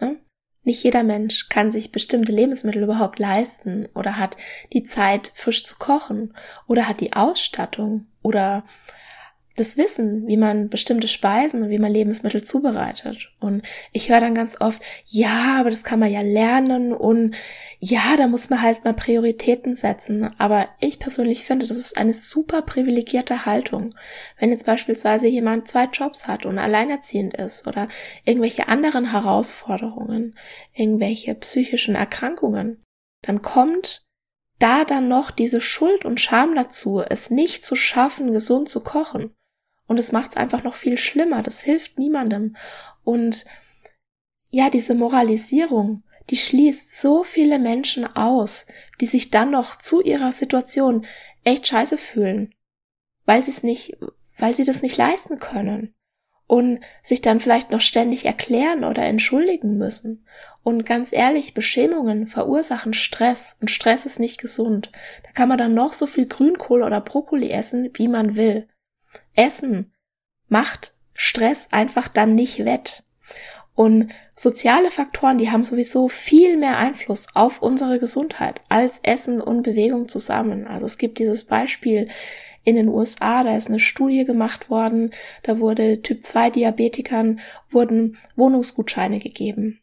Ne? 0.00 0.20
Nicht 0.64 0.82
jeder 0.82 1.02
Mensch 1.02 1.50
kann 1.50 1.70
sich 1.70 1.92
bestimmte 1.92 2.32
Lebensmittel 2.32 2.82
überhaupt 2.82 3.18
leisten 3.18 3.86
oder 3.94 4.16
hat 4.16 4.38
die 4.72 4.82
Zeit, 4.82 5.30
frisch 5.34 5.64
zu 5.64 5.76
kochen 5.76 6.34
oder 6.66 6.88
hat 6.88 7.00
die 7.00 7.12
Ausstattung 7.12 8.06
oder 8.22 8.64
das 9.56 9.76
Wissen, 9.76 10.26
wie 10.26 10.36
man 10.36 10.68
bestimmte 10.68 11.06
Speisen 11.06 11.62
und 11.62 11.70
wie 11.70 11.78
man 11.78 11.92
Lebensmittel 11.92 12.42
zubereitet. 12.42 13.32
Und 13.38 13.62
ich 13.92 14.10
höre 14.10 14.20
dann 14.20 14.34
ganz 14.34 14.60
oft, 14.60 14.82
ja, 15.06 15.56
aber 15.60 15.70
das 15.70 15.84
kann 15.84 16.00
man 16.00 16.10
ja 16.10 16.22
lernen 16.22 16.92
und 16.92 17.36
ja, 17.78 18.16
da 18.16 18.26
muss 18.26 18.50
man 18.50 18.62
halt 18.62 18.84
mal 18.84 18.94
Prioritäten 18.94 19.76
setzen. 19.76 20.34
Aber 20.38 20.68
ich 20.80 20.98
persönlich 20.98 21.44
finde, 21.44 21.66
das 21.66 21.76
ist 21.76 21.96
eine 21.96 22.12
super 22.12 22.62
privilegierte 22.62 23.46
Haltung. 23.46 23.94
Wenn 24.38 24.50
jetzt 24.50 24.66
beispielsweise 24.66 25.28
jemand 25.28 25.68
zwei 25.68 25.84
Jobs 25.84 26.26
hat 26.26 26.46
und 26.46 26.58
alleinerziehend 26.58 27.34
ist 27.34 27.66
oder 27.66 27.88
irgendwelche 28.24 28.66
anderen 28.66 29.12
Herausforderungen, 29.12 30.36
irgendwelche 30.72 31.34
psychischen 31.36 31.94
Erkrankungen, 31.94 32.82
dann 33.22 33.40
kommt 33.40 34.04
da 34.58 34.84
dann 34.84 35.08
noch 35.08 35.30
diese 35.30 35.60
Schuld 35.60 36.04
und 36.04 36.20
Scham 36.20 36.54
dazu, 36.54 37.00
es 37.00 37.30
nicht 37.30 37.64
zu 37.64 37.76
schaffen, 37.76 38.32
gesund 38.32 38.68
zu 38.68 38.80
kochen. 38.80 39.34
Und 39.86 39.98
es 39.98 40.12
macht 40.12 40.30
es 40.30 40.36
einfach 40.36 40.62
noch 40.64 40.74
viel 40.74 40.96
schlimmer. 40.96 41.42
Das 41.42 41.62
hilft 41.62 41.98
niemandem. 41.98 42.56
Und 43.04 43.44
ja, 44.50 44.70
diese 44.70 44.94
Moralisierung, 44.94 46.04
die 46.30 46.36
schließt 46.36 47.00
so 47.00 47.22
viele 47.22 47.58
Menschen 47.58 48.04
aus, 48.16 48.66
die 49.00 49.06
sich 49.06 49.30
dann 49.30 49.50
noch 49.50 49.76
zu 49.76 50.00
ihrer 50.02 50.32
Situation 50.32 51.04
echt 51.44 51.66
scheiße 51.66 51.98
fühlen, 51.98 52.54
weil 53.26 53.42
sie 53.44 53.50
es 53.50 53.62
nicht, 53.62 53.98
weil 54.38 54.56
sie 54.56 54.64
das 54.64 54.80
nicht 54.80 54.96
leisten 54.96 55.38
können. 55.38 55.94
und 56.46 56.80
sich 57.02 57.22
dann 57.22 57.40
vielleicht 57.40 57.70
noch 57.70 57.80
ständig 57.80 58.26
erklären 58.26 58.84
oder 58.84 59.02
entschuldigen 59.04 59.78
müssen. 59.78 60.26
Und 60.62 60.86
ganz 60.86 61.12
ehrlich, 61.12 61.54
Beschämungen 61.54 62.26
verursachen 62.26 62.94
Stress 62.94 63.56
und 63.60 63.70
Stress 63.70 64.06
ist 64.06 64.20
nicht 64.20 64.40
gesund. 64.40 64.90
Da 65.24 65.30
kann 65.32 65.48
man 65.48 65.58
dann 65.58 65.74
noch 65.74 65.92
so 65.92 66.06
viel 66.06 66.26
Grünkohl 66.26 66.82
oder 66.82 67.00
Brokkoli 67.00 67.50
essen, 67.50 67.90
wie 67.94 68.08
man 68.08 68.36
will. 68.36 68.68
Essen 69.34 69.92
macht 70.48 70.94
Stress 71.14 71.68
einfach 71.70 72.08
dann 72.08 72.34
nicht 72.34 72.64
wett. 72.64 73.04
Und 73.74 74.12
soziale 74.36 74.90
Faktoren, 74.90 75.38
die 75.38 75.50
haben 75.50 75.64
sowieso 75.64 76.08
viel 76.08 76.56
mehr 76.56 76.78
Einfluss 76.78 77.26
auf 77.34 77.60
unsere 77.60 77.98
Gesundheit 77.98 78.60
als 78.68 79.00
Essen 79.02 79.40
und 79.40 79.62
Bewegung 79.62 80.08
zusammen. 80.08 80.66
Also 80.66 80.86
es 80.86 80.98
gibt 80.98 81.18
dieses 81.18 81.44
Beispiel 81.44 82.08
in 82.62 82.76
den 82.76 82.88
USA, 82.88 83.44
da 83.44 83.56
ist 83.56 83.68
eine 83.68 83.80
Studie 83.80 84.24
gemacht 84.24 84.70
worden, 84.70 85.12
da 85.42 85.58
wurde 85.58 86.02
Typ 86.02 86.24
2 86.24 86.50
Diabetikern 86.50 87.40
wurden 87.68 88.16
Wohnungsgutscheine 88.36 89.18
gegeben. 89.18 89.80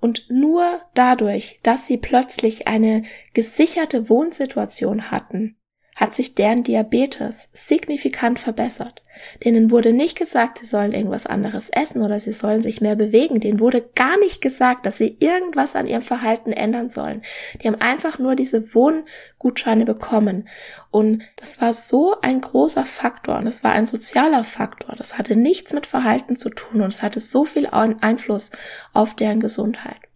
Und 0.00 0.26
nur 0.28 0.80
dadurch, 0.94 1.60
dass 1.62 1.86
sie 1.86 1.96
plötzlich 1.96 2.66
eine 2.66 3.04
gesicherte 3.32 4.08
Wohnsituation 4.08 5.10
hatten, 5.10 5.56
hat 6.00 6.14
sich 6.14 6.34
deren 6.34 6.64
Diabetes 6.64 7.50
signifikant 7.52 8.38
verbessert. 8.38 9.02
Denen 9.44 9.70
wurde 9.70 9.92
nicht 9.92 10.16
gesagt, 10.16 10.58
sie 10.58 10.64
sollen 10.64 10.92
irgendwas 10.92 11.26
anderes 11.26 11.68
essen 11.68 12.00
oder 12.00 12.18
sie 12.18 12.32
sollen 12.32 12.62
sich 12.62 12.80
mehr 12.80 12.96
bewegen. 12.96 13.38
Denen 13.38 13.60
wurde 13.60 13.82
gar 13.94 14.18
nicht 14.18 14.40
gesagt, 14.40 14.86
dass 14.86 14.96
sie 14.96 15.18
irgendwas 15.20 15.76
an 15.76 15.86
ihrem 15.86 16.00
Verhalten 16.00 16.52
ändern 16.52 16.88
sollen. 16.88 17.20
Die 17.60 17.68
haben 17.68 17.80
einfach 17.82 18.18
nur 18.18 18.34
diese 18.34 18.74
Wohngutscheine 18.74 19.84
bekommen. 19.84 20.48
Und 20.90 21.22
das 21.36 21.60
war 21.60 21.74
so 21.74 22.16
ein 22.22 22.40
großer 22.40 22.86
Faktor 22.86 23.36
und 23.36 23.44
das 23.44 23.62
war 23.62 23.72
ein 23.72 23.84
sozialer 23.84 24.42
Faktor. 24.42 24.94
Das 24.96 25.18
hatte 25.18 25.36
nichts 25.36 25.74
mit 25.74 25.86
Verhalten 25.86 26.34
zu 26.34 26.48
tun 26.48 26.80
und 26.80 26.88
es 26.88 27.02
hatte 27.02 27.20
so 27.20 27.44
viel 27.44 27.66
Einfluss 27.66 28.52
auf 28.94 29.14
deren 29.14 29.40
Gesundheit. 29.40 30.09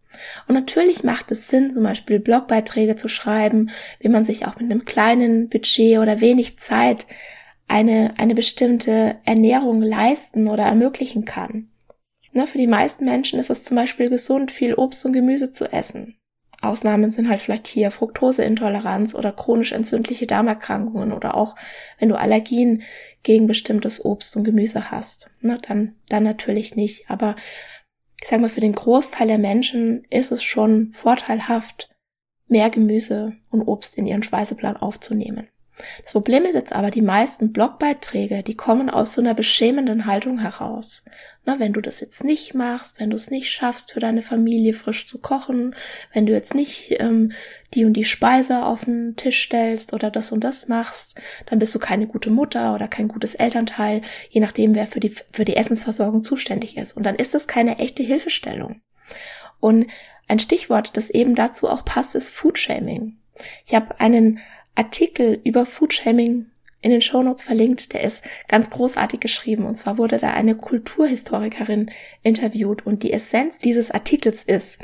Und 0.46 0.54
natürlich 0.54 1.04
macht 1.04 1.30
es 1.30 1.48
Sinn, 1.48 1.72
zum 1.72 1.82
Beispiel 1.82 2.20
Blogbeiträge 2.20 2.96
zu 2.96 3.08
schreiben, 3.08 3.70
wie 4.00 4.08
man 4.08 4.24
sich 4.24 4.46
auch 4.46 4.58
mit 4.58 4.70
einem 4.70 4.84
kleinen 4.84 5.48
Budget 5.48 5.98
oder 5.98 6.20
wenig 6.20 6.58
Zeit 6.58 7.06
eine, 7.68 8.14
eine 8.18 8.34
bestimmte 8.34 9.16
Ernährung 9.24 9.82
leisten 9.82 10.48
oder 10.48 10.64
ermöglichen 10.64 11.24
kann. 11.24 11.70
Ne, 12.32 12.46
für 12.46 12.58
die 12.58 12.66
meisten 12.66 13.04
Menschen 13.04 13.38
ist 13.38 13.50
es 13.50 13.62
zum 13.62 13.76
Beispiel 13.76 14.10
gesund, 14.10 14.50
viel 14.50 14.74
Obst 14.74 15.04
und 15.06 15.12
Gemüse 15.12 15.52
zu 15.52 15.72
essen. 15.72 16.16
Ausnahmen 16.64 17.10
sind 17.10 17.28
halt 17.28 17.42
vielleicht 17.42 17.66
hier 17.66 17.90
Fructoseintoleranz 17.90 19.14
oder 19.14 19.32
chronisch 19.32 19.72
entzündliche 19.72 20.26
Darmerkrankungen 20.26 21.12
oder 21.12 21.36
auch 21.36 21.54
wenn 21.98 22.08
du 22.08 22.16
Allergien 22.16 22.82
gegen 23.22 23.46
bestimmtes 23.46 24.04
Obst 24.04 24.34
und 24.36 24.44
Gemüse 24.44 24.90
hast. 24.90 25.30
Ne, 25.40 25.58
dann, 25.66 25.94
dann 26.08 26.24
natürlich 26.24 26.74
nicht. 26.74 27.08
Aber 27.10 27.36
ich 28.24 28.30
sage 28.30 28.40
mal, 28.40 28.48
für 28.48 28.62
den 28.62 28.72
Großteil 28.72 29.28
der 29.28 29.36
Menschen 29.36 30.06
ist 30.08 30.32
es 30.32 30.42
schon 30.42 30.94
vorteilhaft, 30.94 31.90
mehr 32.48 32.70
Gemüse 32.70 33.36
und 33.50 33.60
Obst 33.60 33.98
in 33.98 34.06
ihren 34.06 34.22
Speiseplan 34.22 34.78
aufzunehmen. 34.78 35.48
Das 36.02 36.12
Problem 36.12 36.44
ist 36.44 36.54
jetzt 36.54 36.72
aber, 36.72 36.90
die 36.90 37.02
meisten 37.02 37.52
Blogbeiträge, 37.52 38.42
die 38.42 38.56
kommen 38.56 38.88
aus 38.88 39.14
so 39.14 39.20
einer 39.20 39.34
beschämenden 39.34 40.06
Haltung 40.06 40.38
heraus. 40.38 41.04
Na, 41.44 41.58
wenn 41.58 41.72
du 41.72 41.80
das 41.80 42.00
jetzt 42.00 42.22
nicht 42.24 42.54
machst, 42.54 43.00
wenn 43.00 43.10
du 43.10 43.16
es 43.16 43.30
nicht 43.30 43.50
schaffst, 43.50 43.92
für 43.92 44.00
deine 44.00 44.22
Familie 44.22 44.72
frisch 44.72 45.06
zu 45.06 45.18
kochen, 45.18 45.74
wenn 46.12 46.26
du 46.26 46.32
jetzt 46.32 46.54
nicht 46.54 46.94
ähm, 47.00 47.32
die 47.74 47.84
und 47.84 47.94
die 47.94 48.04
Speise 48.04 48.64
auf 48.64 48.84
den 48.84 49.16
Tisch 49.16 49.42
stellst 49.42 49.92
oder 49.92 50.10
das 50.10 50.32
und 50.32 50.44
das 50.44 50.68
machst, 50.68 51.20
dann 51.46 51.58
bist 51.58 51.74
du 51.74 51.78
keine 51.78 52.06
gute 52.06 52.30
Mutter 52.30 52.74
oder 52.74 52.86
kein 52.86 53.08
gutes 53.08 53.34
Elternteil, 53.34 54.02
je 54.30 54.40
nachdem, 54.40 54.74
wer 54.74 54.86
für 54.86 55.00
die, 55.00 55.14
für 55.32 55.44
die 55.44 55.56
Essensversorgung 55.56 56.22
zuständig 56.22 56.76
ist. 56.76 56.96
Und 56.96 57.02
dann 57.02 57.16
ist 57.16 57.34
das 57.34 57.48
keine 57.48 57.78
echte 57.78 58.02
Hilfestellung. 58.02 58.80
Und 59.60 59.88
ein 60.28 60.38
Stichwort, 60.38 60.96
das 60.96 61.10
eben 61.10 61.34
dazu 61.34 61.68
auch 61.68 61.84
passt, 61.84 62.14
ist 62.14 62.30
Foodshaming. 62.30 63.18
Ich 63.66 63.74
habe 63.74 63.98
einen 64.00 64.40
Artikel 64.74 65.40
über 65.44 65.66
Foodshaming 65.66 66.46
in 66.80 66.90
den 66.90 67.00
Shownotes 67.00 67.42
verlinkt, 67.42 67.94
der 67.94 68.02
ist 68.02 68.22
ganz 68.46 68.68
großartig 68.68 69.18
geschrieben. 69.18 69.64
Und 69.64 69.76
zwar 69.76 69.96
wurde 69.96 70.18
da 70.18 70.32
eine 70.32 70.54
Kulturhistorikerin 70.54 71.90
interviewt 72.22 72.84
und 72.84 73.02
die 73.02 73.12
Essenz 73.12 73.56
dieses 73.58 73.90
Artikels 73.90 74.42
ist, 74.42 74.80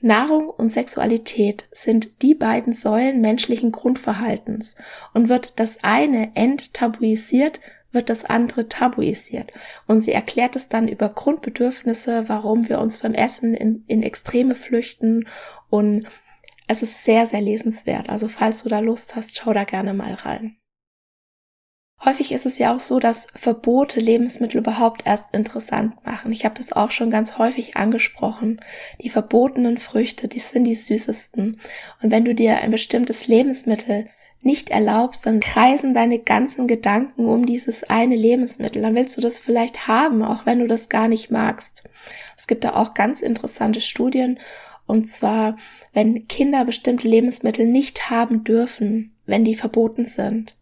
Nahrung 0.00 0.48
und 0.48 0.70
Sexualität 0.70 1.68
sind 1.72 2.22
die 2.22 2.34
beiden 2.34 2.72
Säulen 2.72 3.20
menschlichen 3.20 3.72
Grundverhaltens 3.72 4.76
und 5.12 5.28
wird 5.28 5.58
das 5.58 5.78
eine 5.82 6.32
enttabuisiert, 6.34 7.60
wird 7.90 8.10
das 8.10 8.24
andere 8.24 8.68
tabuisiert. 8.68 9.52
Und 9.86 10.02
sie 10.02 10.12
erklärt 10.12 10.56
es 10.56 10.68
dann 10.68 10.88
über 10.88 11.08
Grundbedürfnisse, 11.08 12.28
warum 12.28 12.68
wir 12.68 12.80
uns 12.80 12.98
beim 12.98 13.14
Essen 13.14 13.54
in, 13.54 13.84
in 13.88 14.02
Extreme 14.02 14.54
flüchten 14.54 15.26
und 15.68 16.06
es 16.68 16.82
ist 16.82 17.02
sehr, 17.02 17.26
sehr 17.26 17.40
lesenswert. 17.40 18.08
Also 18.08 18.28
falls 18.28 18.62
du 18.62 18.68
da 18.68 18.78
Lust 18.78 19.16
hast, 19.16 19.36
schau 19.36 19.52
da 19.52 19.64
gerne 19.64 19.94
mal 19.94 20.14
rein. 20.14 20.58
Häufig 22.04 22.30
ist 22.30 22.46
es 22.46 22.58
ja 22.58 22.72
auch 22.72 22.78
so, 22.78 23.00
dass 23.00 23.26
Verbote 23.34 23.98
Lebensmittel 23.98 24.58
überhaupt 24.58 25.04
erst 25.04 25.34
interessant 25.34 26.04
machen. 26.04 26.30
Ich 26.30 26.44
habe 26.44 26.54
das 26.54 26.72
auch 26.72 26.92
schon 26.92 27.10
ganz 27.10 27.38
häufig 27.38 27.76
angesprochen. 27.76 28.60
Die 29.02 29.10
verbotenen 29.10 29.78
Früchte, 29.78 30.28
die 30.28 30.38
sind 30.38 30.64
die 30.64 30.76
süßesten. 30.76 31.58
Und 32.00 32.10
wenn 32.12 32.24
du 32.24 32.36
dir 32.36 32.58
ein 32.58 32.70
bestimmtes 32.70 33.26
Lebensmittel 33.26 34.06
nicht 34.42 34.70
erlaubst, 34.70 35.26
dann 35.26 35.40
kreisen 35.40 35.94
deine 35.94 36.20
ganzen 36.20 36.68
Gedanken 36.68 37.26
um 37.26 37.44
dieses 37.46 37.82
eine 37.82 38.14
Lebensmittel. 38.14 38.80
Dann 38.82 38.94
willst 38.94 39.16
du 39.16 39.20
das 39.20 39.40
vielleicht 39.40 39.88
haben, 39.88 40.22
auch 40.22 40.46
wenn 40.46 40.60
du 40.60 40.68
das 40.68 40.88
gar 40.88 41.08
nicht 41.08 41.32
magst. 41.32 41.82
Es 42.36 42.46
gibt 42.46 42.62
da 42.62 42.74
auch 42.74 42.94
ganz 42.94 43.22
interessante 43.22 43.80
Studien. 43.80 44.38
Und 44.88 45.06
zwar 45.06 45.56
wenn 45.92 46.26
Kinder 46.28 46.64
bestimmte 46.64 47.06
Lebensmittel 47.06 47.66
nicht 47.66 48.08
haben 48.10 48.42
dürfen, 48.42 49.14
wenn 49.26 49.44
die 49.44 49.54
verboten 49.54 50.06
sind 50.06 50.56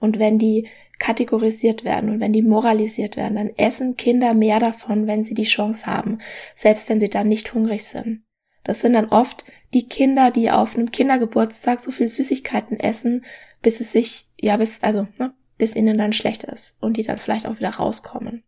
und 0.00 0.18
wenn 0.18 0.38
die 0.38 0.68
kategorisiert 0.98 1.82
werden 1.82 2.10
und 2.10 2.20
wenn 2.20 2.34
die 2.34 2.42
moralisiert 2.42 3.16
werden, 3.16 3.36
dann 3.36 3.56
essen 3.56 3.96
Kinder 3.96 4.34
mehr 4.34 4.60
davon, 4.60 5.06
wenn 5.06 5.24
sie 5.24 5.34
die 5.34 5.44
Chance 5.44 5.86
haben, 5.86 6.18
selbst 6.54 6.90
wenn 6.90 7.00
sie 7.00 7.08
dann 7.08 7.28
nicht 7.28 7.54
hungrig 7.54 7.84
sind. 7.84 8.22
Das 8.64 8.80
sind 8.80 8.92
dann 8.92 9.06
oft 9.06 9.44
die 9.72 9.88
Kinder, 9.88 10.30
die 10.30 10.50
auf 10.50 10.76
einem 10.76 10.90
Kindergeburtstag 10.90 11.80
so 11.80 11.90
viel 11.90 12.08
Süßigkeiten 12.08 12.78
essen, 12.78 13.24
bis 13.62 13.80
es 13.80 13.92
sich, 13.92 14.26
ja, 14.38 14.58
bis, 14.58 14.82
also, 14.82 15.08
ne, 15.18 15.32
bis 15.56 15.74
ihnen 15.74 15.96
dann 15.96 16.12
schlecht 16.12 16.44
ist 16.44 16.76
und 16.80 16.98
die 16.98 17.02
dann 17.02 17.16
vielleicht 17.16 17.46
auch 17.46 17.58
wieder 17.58 17.70
rauskommen. 17.70 18.44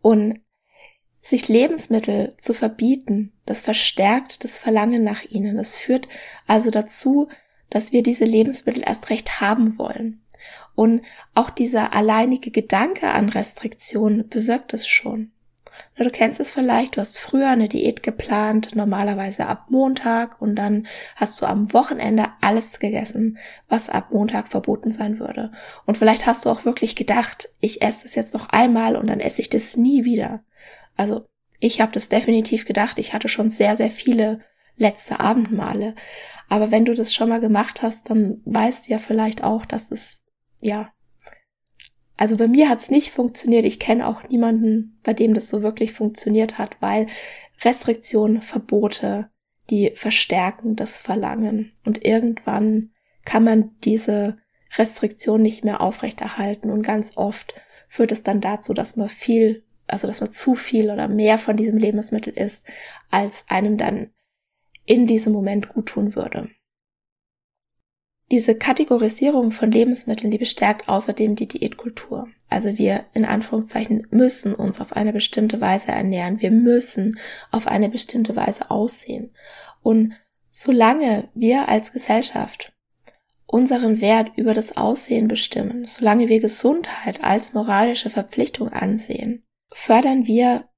Und 0.00 0.40
sich 1.22 1.48
Lebensmittel 1.48 2.34
zu 2.38 2.54
verbieten, 2.54 3.32
das 3.46 3.60
verstärkt 3.60 4.42
das 4.44 4.58
Verlangen 4.58 5.04
nach 5.04 5.22
ihnen. 5.22 5.56
Das 5.56 5.76
führt 5.76 6.08
also 6.46 6.70
dazu, 6.70 7.28
dass 7.68 7.92
wir 7.92 8.02
diese 8.02 8.24
Lebensmittel 8.24 8.82
erst 8.86 9.10
recht 9.10 9.40
haben 9.40 9.78
wollen. 9.78 10.22
Und 10.74 11.02
auch 11.34 11.50
dieser 11.50 11.92
alleinige 11.92 12.50
Gedanke 12.50 13.10
an 13.10 13.28
Restriktion 13.28 14.28
bewirkt 14.28 14.72
es 14.72 14.86
schon. 14.86 15.32
Du 15.96 16.10
kennst 16.10 16.40
es 16.40 16.52
vielleicht, 16.52 16.96
du 16.96 17.00
hast 17.00 17.18
früher 17.18 17.48
eine 17.48 17.68
Diät 17.68 18.02
geplant, 18.02 18.74
normalerweise 18.74 19.46
ab 19.46 19.66
Montag 19.68 20.40
und 20.40 20.56
dann 20.56 20.86
hast 21.16 21.40
du 21.40 21.46
am 21.46 21.72
Wochenende 21.72 22.28
alles 22.40 22.80
gegessen, 22.80 23.38
was 23.68 23.88
ab 23.88 24.10
Montag 24.10 24.48
verboten 24.48 24.92
sein 24.92 25.18
würde. 25.18 25.52
Und 25.84 25.98
vielleicht 25.98 26.26
hast 26.26 26.44
du 26.44 26.50
auch 26.50 26.64
wirklich 26.64 26.96
gedacht, 26.96 27.50
ich 27.60 27.82
esse 27.82 28.04
das 28.04 28.14
jetzt 28.14 28.34
noch 28.34 28.48
einmal 28.48 28.96
und 28.96 29.08
dann 29.08 29.20
esse 29.20 29.42
ich 29.42 29.50
das 29.50 29.76
nie 29.76 30.04
wieder. 30.04 30.42
Also 31.00 31.24
ich 31.60 31.80
habe 31.80 31.92
das 31.92 32.10
definitiv 32.10 32.66
gedacht. 32.66 32.98
Ich 32.98 33.14
hatte 33.14 33.28
schon 33.28 33.48
sehr, 33.48 33.74
sehr 33.74 33.90
viele 33.90 34.40
letzte 34.76 35.18
Abendmale. 35.18 35.94
Aber 36.50 36.70
wenn 36.70 36.84
du 36.84 36.92
das 36.92 37.14
schon 37.14 37.30
mal 37.30 37.40
gemacht 37.40 37.80
hast, 37.80 38.10
dann 38.10 38.42
weißt 38.44 38.86
du 38.86 38.92
ja 38.92 38.98
vielleicht 38.98 39.42
auch, 39.42 39.64
dass 39.64 39.90
es, 39.90 40.22
ja, 40.60 40.92
also 42.18 42.36
bei 42.36 42.48
mir 42.48 42.68
hat 42.68 42.80
es 42.80 42.90
nicht 42.90 43.12
funktioniert. 43.12 43.64
Ich 43.64 43.80
kenne 43.80 44.06
auch 44.06 44.28
niemanden, 44.28 45.00
bei 45.02 45.14
dem 45.14 45.32
das 45.32 45.48
so 45.48 45.62
wirklich 45.62 45.92
funktioniert 45.92 46.58
hat, 46.58 46.76
weil 46.80 47.06
Restriktionen, 47.62 48.42
Verbote, 48.42 49.30
die 49.70 49.92
verstärken 49.94 50.76
das 50.76 50.98
Verlangen. 50.98 51.72
Und 51.86 52.04
irgendwann 52.04 52.90
kann 53.24 53.42
man 53.42 53.70
diese 53.84 54.36
Restriktion 54.76 55.40
nicht 55.40 55.64
mehr 55.64 55.80
aufrechterhalten. 55.80 56.70
Und 56.70 56.82
ganz 56.82 57.16
oft 57.16 57.54
führt 57.88 58.12
es 58.12 58.22
dann 58.22 58.42
dazu, 58.42 58.74
dass 58.74 58.96
man 58.96 59.08
viel 59.08 59.64
also 59.92 60.06
dass 60.06 60.20
man 60.20 60.30
zu 60.30 60.54
viel 60.54 60.90
oder 60.90 61.08
mehr 61.08 61.38
von 61.38 61.56
diesem 61.56 61.78
Lebensmittel 61.78 62.32
isst, 62.32 62.66
als 63.10 63.44
einem 63.48 63.76
dann 63.76 64.10
in 64.84 65.06
diesem 65.06 65.32
Moment 65.32 65.68
gut 65.68 65.86
tun 65.86 66.14
würde. 66.14 66.48
Diese 68.30 68.54
Kategorisierung 68.54 69.50
von 69.50 69.72
Lebensmitteln, 69.72 70.30
die 70.30 70.38
bestärkt 70.38 70.88
außerdem 70.88 71.34
die 71.34 71.48
Diätkultur. 71.48 72.28
Also 72.48 72.78
wir 72.78 73.06
in 73.12 73.24
Anführungszeichen 73.24 74.06
müssen 74.10 74.54
uns 74.54 74.80
auf 74.80 74.92
eine 74.94 75.12
bestimmte 75.12 75.60
Weise 75.60 75.88
ernähren. 75.88 76.40
Wir 76.40 76.52
müssen 76.52 77.18
auf 77.50 77.66
eine 77.66 77.88
bestimmte 77.88 78.36
Weise 78.36 78.70
aussehen. 78.70 79.34
Und 79.82 80.12
solange 80.52 81.28
wir 81.34 81.68
als 81.68 81.92
Gesellschaft 81.92 82.72
unseren 83.46 84.00
Wert 84.00 84.30
über 84.36 84.54
das 84.54 84.76
Aussehen 84.76 85.26
bestimmen, 85.26 85.86
solange 85.86 86.28
wir 86.28 86.38
Gesundheit 86.38 87.24
als 87.24 87.52
moralische 87.52 88.10
Verpflichtung 88.10 88.68
ansehen, 88.68 89.42
fördern 89.72 90.26
wir 90.26 90.68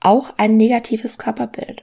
auch 0.00 0.34
ein 0.38 0.56
negatives 0.56 1.18
Körperbild. 1.18 1.82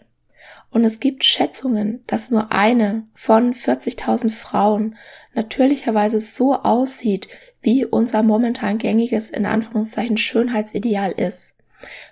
Und 0.70 0.84
es 0.84 1.00
gibt 1.00 1.24
Schätzungen, 1.24 2.04
dass 2.08 2.30
nur 2.30 2.52
eine 2.52 3.08
von 3.14 3.54
40.000 3.54 4.30
Frauen 4.32 4.96
natürlicherweise 5.34 6.20
so 6.20 6.56
aussieht, 6.56 7.28
wie 7.62 7.86
unser 7.86 8.24
momentan 8.24 8.78
gängiges, 8.78 9.30
in 9.30 9.46
Anführungszeichen, 9.46 10.18
Schönheitsideal 10.18 11.12
ist. 11.12 11.56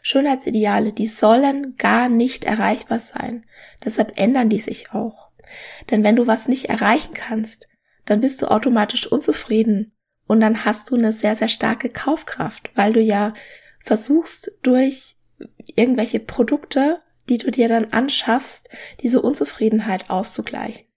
Schönheitsideale, 0.02 0.94
die 0.94 1.08
sollen 1.08 1.76
gar 1.78 2.08
nicht 2.08 2.46
erreichbar 2.46 3.00
sein. 3.00 3.46
Deshalb 3.84 4.14
ändern 4.18 4.50
die 4.50 4.60
sich 4.60 4.92
auch. 4.94 5.30
Denn 5.90 6.04
wenn 6.04 6.16
du 6.16 6.28
was 6.28 6.48
nicht 6.48 6.66
erreichen 6.66 7.14
kannst, 7.14 7.68
dann 8.06 8.20
bist 8.20 8.42
du 8.42 8.48
automatisch 8.48 9.08
unzufrieden 9.08 9.96
und 10.28 10.40
dann 10.40 10.66
hast 10.66 10.90
du 10.92 10.96
eine 10.96 11.14
sehr, 11.14 11.36
sehr 11.36 11.48
starke 11.48 11.90
Kaufkraft, 11.90 12.72
weil 12.76 12.94
du 12.94 13.02
ja 13.02 13.34
versuchst 13.86 14.52
durch 14.64 15.16
irgendwelche 15.76 16.20
Produkte, 16.20 17.02
die 17.30 17.38
du 17.38 17.52
dir 17.52 17.68
dann 17.68 17.94
anschaffst, 17.94 18.68
diese 19.02 19.22
Unzufriedenheit 19.22 20.10
auszugleichen. 20.10 20.88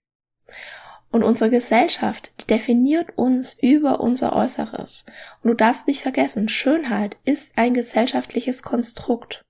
Und 1.11 1.23
unsere 1.23 1.49
Gesellschaft, 1.49 2.33
die 2.41 2.47
definiert 2.47 3.17
uns 3.17 3.57
über 3.59 3.99
unser 3.99 4.35
Äußeres. 4.35 5.05
Und 5.41 5.49
du 5.49 5.55
darfst 5.55 5.87
nicht 5.87 6.01
vergessen, 6.01 6.49
Schönheit 6.49 7.17
ist 7.25 7.57
ein 7.57 7.73
gesellschaftliches 7.73 8.61
Konstrukt. 8.61 9.45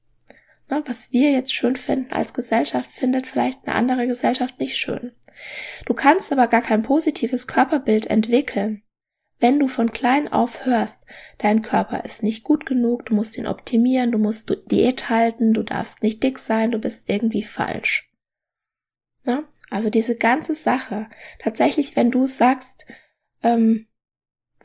Na, 0.69 0.84
was 0.86 1.12
wir 1.12 1.32
jetzt 1.32 1.54
schön 1.54 1.75
finden 1.75 2.13
als 2.13 2.34
Gesellschaft, 2.34 2.91
findet 2.91 3.28
vielleicht 3.28 3.65
eine 3.65 3.75
andere 3.75 4.08
Gesellschaft 4.08 4.60
nicht 4.60 4.78
schön. 4.78 5.12
Du 5.86 5.93
kannst 5.93 6.32
aber 6.32 6.47
gar 6.47 6.62
kein 6.62 6.84
positives 6.84 7.47
Körperbild 7.47 8.08
entwickeln, 8.08 8.84
wenn 9.39 9.60
du 9.60 9.67
von 9.67 9.91
klein 9.91 10.32
auf 10.32 10.65
hörst, 10.65 11.06
dein 11.38 11.62
Körper 11.62 12.04
ist 12.04 12.23
nicht 12.23 12.43
gut 12.43 12.65
genug, 12.65 13.06
du 13.06 13.15
musst 13.15 13.38
ihn 13.38 13.47
optimieren, 13.47 14.12
du 14.12 14.17
musst 14.17 14.54
Diät 14.69 15.10
halten, 15.10 15.54
du 15.54 15.63
darfst 15.63 16.04
nicht 16.04 16.21
dick 16.23 16.39
sein, 16.39 16.71
du 16.71 16.80
bist 16.80 17.10
irgendwie 17.10 17.43
falsch. 17.43 18.12
Na? 19.23 19.43
Also 19.69 19.89
diese 19.89 20.15
ganze 20.15 20.56
Sache, 20.56 21.08
tatsächlich, 21.39 21.95
wenn 21.95 22.12
du 22.12 22.28
sagst, 22.28 22.86
ähm, 23.43 23.88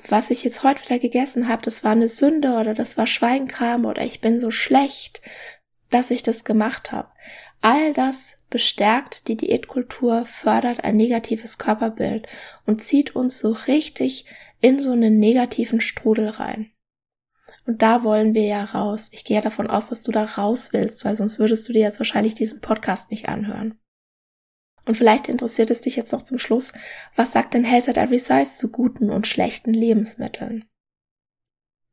was 0.09 0.31
ich 0.31 0.43
jetzt 0.43 0.63
heute 0.63 0.83
wieder 0.83 0.99
gegessen 0.99 1.49
habe, 1.49 1.63
das 1.63 1.85
war 1.85 1.93
eine 1.93 2.09
Sünde 2.09 2.55
oder 2.55 2.75
das 2.75 2.97
war 2.97 3.07
Schweinkram 3.07 3.85
oder 3.85 4.03
ich 4.03 4.21
bin 4.21 4.41
so 4.41 4.51
schlecht, 4.51 5.23
dass 5.91 6.11
ich 6.11 6.23
das 6.23 6.45
gemacht 6.45 6.91
habe. 6.91 7.11
All 7.61 7.93
das 7.93 8.39
bestärkt 8.51 9.29
die 9.29 9.37
Diätkultur, 9.37 10.27
fördert 10.27 10.85
ein 10.85 10.97
negatives 10.97 11.59
Körperbild 11.59 12.27
und 12.67 12.83
zieht 12.83 13.15
uns 13.15 13.39
so 13.39 13.53
richtig 13.53 14.27
in 14.65 14.81
so 14.81 14.93
einen 14.93 15.19
negativen 15.19 15.83
Strudel 15.83 16.31
rein. 16.31 16.71
Und 17.67 17.83
da 17.83 18.03
wollen 18.03 18.33
wir 18.33 18.45
ja 18.45 18.65
raus. 18.65 19.11
Ich 19.13 19.27
gehe 19.27 19.37
ja 19.37 19.43
davon 19.43 19.69
aus, 19.69 19.91
dass 19.91 20.03
du 20.03 20.11
da 20.11 20.23
raus 20.23 20.73
willst, 20.73 21.05
weil 21.05 21.15
sonst 21.15 21.39
würdest 21.39 21.69
du 21.69 21.75
dir 21.75 21.83
jetzt 21.83 22.01
wahrscheinlich 22.01 22.33
diesen 22.33 22.63
Podcast 22.63 23.11
nicht 23.11 23.29
anhören. 23.29 23.79
Und 24.87 24.97
vielleicht 24.97 25.29
interessiert 25.29 25.71
es 25.71 25.83
dich 25.83 25.97
jetzt 25.97 26.13
noch 26.13 26.23
zum 26.23 26.39
Schluss, 26.39 26.73
was 27.15 27.33
sagt 27.33 27.53
denn 27.53 27.65
Health 27.65 27.91
at 27.91 27.99
Every 27.99 28.19
Size 28.19 28.57
zu 28.57 28.71
guten 28.71 29.11
und 29.11 29.27
schlechten 29.27 29.75
Lebensmitteln? 29.75 30.65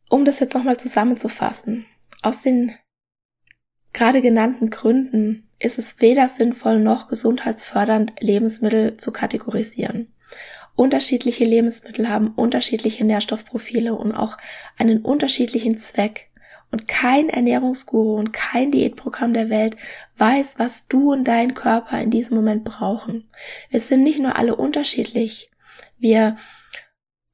Um 0.10 0.24
das 0.24 0.40
jetzt 0.40 0.54
nochmal 0.54 0.78
zusammenzufassen, 0.78 1.86
aus 2.22 2.42
den 2.42 2.74
gerade 3.92 4.22
genannten 4.22 4.70
Gründen 4.70 5.50
ist 5.60 5.78
es 5.78 6.00
weder 6.00 6.30
sinnvoll 6.30 6.80
noch 6.80 7.10
gesundheitsfördernd, 7.10 8.14
Lebensmittel 8.22 8.96
zu 8.96 9.12
kategorisieren. 9.12 10.14
Unterschiedliche 10.82 11.46
Lebensmittel 11.46 12.10
haben 12.10 12.30
unterschiedliche 12.30 13.06
Nährstoffprofile 13.06 13.94
und 13.94 14.14
auch 14.14 14.38
einen 14.80 15.06
unterschiedlichen 15.06 15.78
Zweck. 15.78 16.32
Und 16.72 16.88
kein 16.88 17.30
Ernährungsguru 17.30 18.16
und 18.16 18.34
kein 18.34 18.72
Diätprogramm 18.72 19.32
der 19.32 19.52
Welt 19.52 19.78
weiß, 20.18 20.56
was 20.58 20.88
du 20.88 21.12
und 21.12 21.28
dein 21.28 21.54
Körper 21.54 22.02
in 22.02 22.10
diesem 22.10 22.36
Moment 22.36 22.64
brauchen. 22.64 23.30
Wir 23.70 23.80
sind 23.80 24.02
nicht 24.02 24.18
nur 24.18 24.38
alle 24.38 24.56
unterschiedlich. 24.56 25.52
Wir 26.00 26.38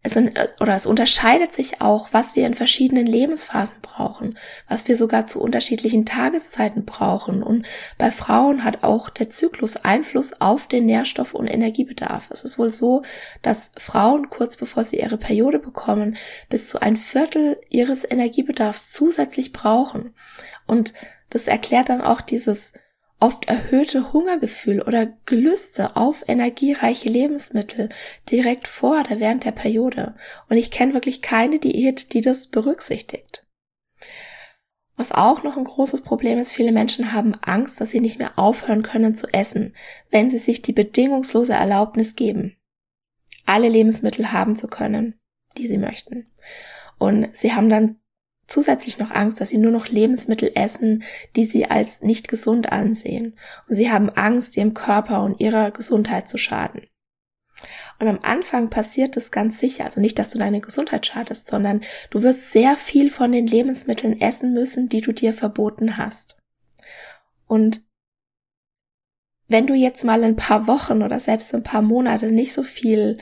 es, 0.08 0.18
oder 0.60 0.76
es 0.76 0.86
unterscheidet 0.86 1.54
sich 1.54 1.82
auch, 1.82 2.10
was 2.12 2.36
wir 2.36 2.48
in 2.48 2.54
verschiedenen 2.54 3.06
Lebensphasen 3.06 3.78
brauchen, 3.82 4.38
was 4.68 4.88
wir 4.88 4.96
sogar 4.96 5.28
zu 5.28 5.40
unterschiedlichen 5.40 6.06
Tageszeiten 6.06 6.86
brauchen. 6.86 7.44
Und 7.44 7.66
bei 7.98 8.12
Frauen 8.12 8.64
hat 8.64 8.84
auch 8.84 9.10
der 9.10 9.30
Zyklus 9.30 9.78
Einfluss 9.78 10.42
auf 10.42 10.68
den 10.68 10.86
Nährstoff- 10.86 11.34
und 11.34 11.48
Energiebedarf. 11.48 12.30
Es 12.32 12.44
ist 12.44 12.58
wohl 12.58 12.72
so, 12.72 13.04
dass 13.42 13.72
Frauen 13.78 14.30
kurz 14.30 14.58
bevor 14.58 14.84
sie 14.84 15.00
ihre 15.00 15.18
Periode 15.18 15.60
bekommen, 15.60 16.18
bis 16.50 16.68
zu 16.68 16.82
ein 16.82 16.98
Viertel 16.98 17.60
ihres 17.70 18.10
Energiebedarfs 18.10 18.92
zusätzlich 18.92 19.54
brauchen. 19.54 20.14
Und 20.66 20.94
das 21.30 21.48
erklärt 21.48 21.90
dann 21.90 22.02
auch 22.02 22.22
dieses 22.22 22.74
oft 23.20 23.46
erhöhte 23.46 24.14
Hungergefühl 24.14 24.82
oder 24.82 25.08
Gelüste 25.26 25.96
auf 25.96 26.24
energiereiche 26.28 27.10
Lebensmittel 27.10 27.90
direkt 28.30 28.68
vor 28.68 29.00
oder 29.00 29.20
während 29.20 29.44
der 29.44 29.52
Periode. 29.52 30.16
Und 30.50 30.58
ich 30.58 30.72
kenne 30.72 30.94
wirklich 30.94 31.22
keine 31.22 31.60
Diät, 31.60 32.14
die 32.14 32.22
das 32.22 32.48
berücksichtigt. 32.48 33.46
Was 34.96 35.12
auch 35.12 35.44
noch 35.44 35.58
ein 35.58 35.64
großes 35.64 36.02
Problem 36.02 36.40
ist, 36.40 36.54
viele 36.54 36.72
Menschen 36.72 37.14
haben 37.14 37.36
Angst, 37.36 37.80
dass 37.80 37.92
sie 37.92 38.00
nicht 38.00 38.18
mehr 38.18 38.38
aufhören 38.40 38.82
können 38.82 39.14
zu 39.14 39.28
essen, 39.28 39.76
wenn 40.10 40.30
sie 40.32 40.40
sich 40.40 40.64
die 40.64 40.74
bedingungslose 40.74 41.54
Erlaubnis 41.54 42.16
geben, 42.16 42.58
alle 43.46 43.70
Lebensmittel 43.70 44.32
haben 44.32 44.56
zu 44.56 44.68
können, 44.68 45.20
die 45.58 45.68
sie 45.68 45.78
möchten. 45.78 46.32
Und 46.98 47.36
sie 47.38 47.54
haben 47.54 47.70
dann 47.70 48.00
zusätzlich 48.48 48.98
noch 48.98 49.12
Angst, 49.12 49.40
dass 49.40 49.50
sie 49.50 49.58
nur 49.58 49.72
noch 49.72 49.88
Lebensmittel 49.88 50.52
essen, 50.56 51.04
die 51.36 51.46
sie 51.46 51.70
als 51.70 52.02
nicht 52.02 52.28
gesund 52.28 52.72
ansehen. 52.72 53.38
Und 53.68 53.76
sie 53.76 53.92
haben 53.92 54.10
Angst, 54.10 54.58
ihrem 54.58 54.74
Körper 54.74 55.22
und 55.22 55.40
ihrer 55.40 55.72
Gesundheit 55.72 56.28
zu 56.30 56.38
schaden. 56.38 56.88
Und 58.00 58.08
am 58.08 58.20
Anfang 58.22 58.70
passiert 58.70 59.18
es 59.18 59.32
ganz 59.32 59.60
sicher, 59.60 59.86
also 59.86 60.00
nicht, 60.00 60.20
dass 60.20 60.30
du 60.30 60.38
deine 60.38 60.62
Gesundheit 60.62 61.06
schadest, 61.06 61.48
sondern 61.48 61.82
du 62.12 62.22
wirst 62.22 62.52
sehr 62.52 62.78
viel 62.78 63.10
von 63.10 63.32
den 63.32 63.48
Lebensmitteln 63.48 64.22
essen 64.22 64.54
müssen, 64.54 64.90
die 64.90 65.02
du 65.02 65.12
dir 65.12 65.34
verboten 65.34 65.98
hast. 65.98 66.38
Und 67.48 67.82
wenn 69.48 69.66
du 69.66 69.74
jetzt 69.74 70.04
mal 70.04 70.24
ein 70.24 70.36
paar 70.36 70.68
Wochen 70.68 71.02
oder 71.02 71.20
selbst 71.20 71.54
ein 71.56 71.64
paar 71.64 71.82
Monate 71.82 72.32
nicht 72.32 72.54
so 72.54 72.64
viel 72.64 73.18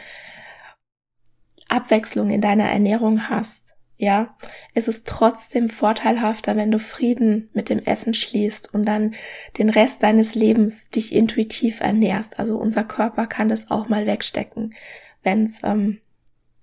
Abwechslung 1.69 2.29
in 2.29 2.41
deiner 2.41 2.69
Ernährung 2.69 3.29
hast, 3.29 3.64
ja, 3.97 4.35
es 4.73 4.87
ist 4.87 5.07
trotzdem 5.07 5.69
vorteilhafter, 5.69 6.57
wenn 6.57 6.71
du 6.71 6.79
Frieden 6.79 7.49
mit 7.53 7.69
dem 7.69 7.79
Essen 7.79 8.13
schließt 8.13 8.73
und 8.73 8.85
dann 8.85 9.15
den 9.57 9.69
Rest 9.69 10.03
deines 10.03 10.35
Lebens 10.35 10.89
dich 10.89 11.13
intuitiv 11.13 11.79
ernährst. 11.79 12.37
Also 12.37 12.57
unser 12.57 12.83
Körper 12.83 13.25
kann 13.25 13.47
das 13.47 13.71
auch 13.71 13.87
mal 13.87 14.05
wegstecken, 14.05 14.75
wenn 15.23 15.45
es, 15.45 15.63
ähm, 15.63 16.01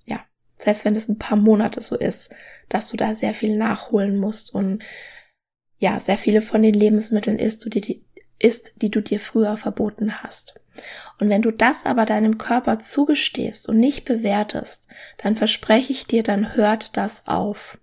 ja, 0.04 0.20
selbst 0.58 0.84
wenn 0.84 0.94
es 0.94 1.08
ein 1.08 1.18
paar 1.18 1.38
Monate 1.38 1.80
so 1.80 1.96
ist, 1.96 2.34
dass 2.68 2.88
du 2.88 2.98
da 2.98 3.14
sehr 3.14 3.32
viel 3.32 3.56
nachholen 3.56 4.18
musst 4.18 4.54
und 4.54 4.82
ja, 5.78 5.98
sehr 6.00 6.18
viele 6.18 6.42
von 6.42 6.60
den 6.60 6.74
Lebensmitteln 6.74 7.38
isst, 7.38 7.64
du 7.64 7.70
die, 7.70 8.04
isst, 8.38 8.74
die 8.76 8.90
du 8.90 9.00
dir 9.00 9.18
früher 9.18 9.56
verboten 9.56 10.22
hast. 10.22 10.60
Und 11.20 11.28
wenn 11.28 11.42
du 11.42 11.50
das 11.50 11.84
aber 11.84 12.04
deinem 12.04 12.38
Körper 12.38 12.78
zugestehst 12.78 13.68
und 13.68 13.78
nicht 13.78 14.04
bewertest, 14.04 14.88
dann 15.18 15.36
verspreche 15.36 15.92
ich 15.92 16.06
dir, 16.06 16.22
dann 16.22 16.54
hört 16.54 16.96
das 16.96 17.26
auf. 17.26 17.78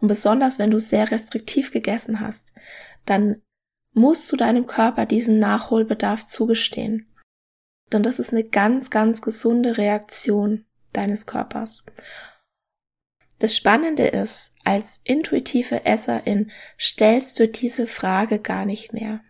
Und 0.00 0.08
besonders 0.08 0.58
wenn 0.58 0.70
du 0.70 0.80
sehr 0.80 1.10
restriktiv 1.10 1.70
gegessen 1.70 2.20
hast, 2.20 2.52
dann 3.06 3.42
musst 3.92 4.30
du 4.30 4.36
deinem 4.36 4.66
Körper 4.66 5.06
diesen 5.06 5.38
Nachholbedarf 5.38 6.26
zugestehen. 6.26 7.06
Denn 7.92 8.02
das 8.02 8.18
ist 8.18 8.32
eine 8.32 8.44
ganz, 8.44 8.90
ganz 8.90 9.22
gesunde 9.22 9.78
Reaktion 9.78 10.64
deines 10.92 11.26
Körpers. 11.26 11.84
Das 13.38 13.56
Spannende 13.56 14.06
ist, 14.06 14.52
als 14.64 15.00
intuitive 15.04 15.84
Esserin 15.84 16.50
stellst 16.78 17.38
du 17.38 17.48
diese 17.48 17.86
Frage 17.86 18.38
gar 18.38 18.64
nicht 18.64 18.92
mehr. 18.92 19.20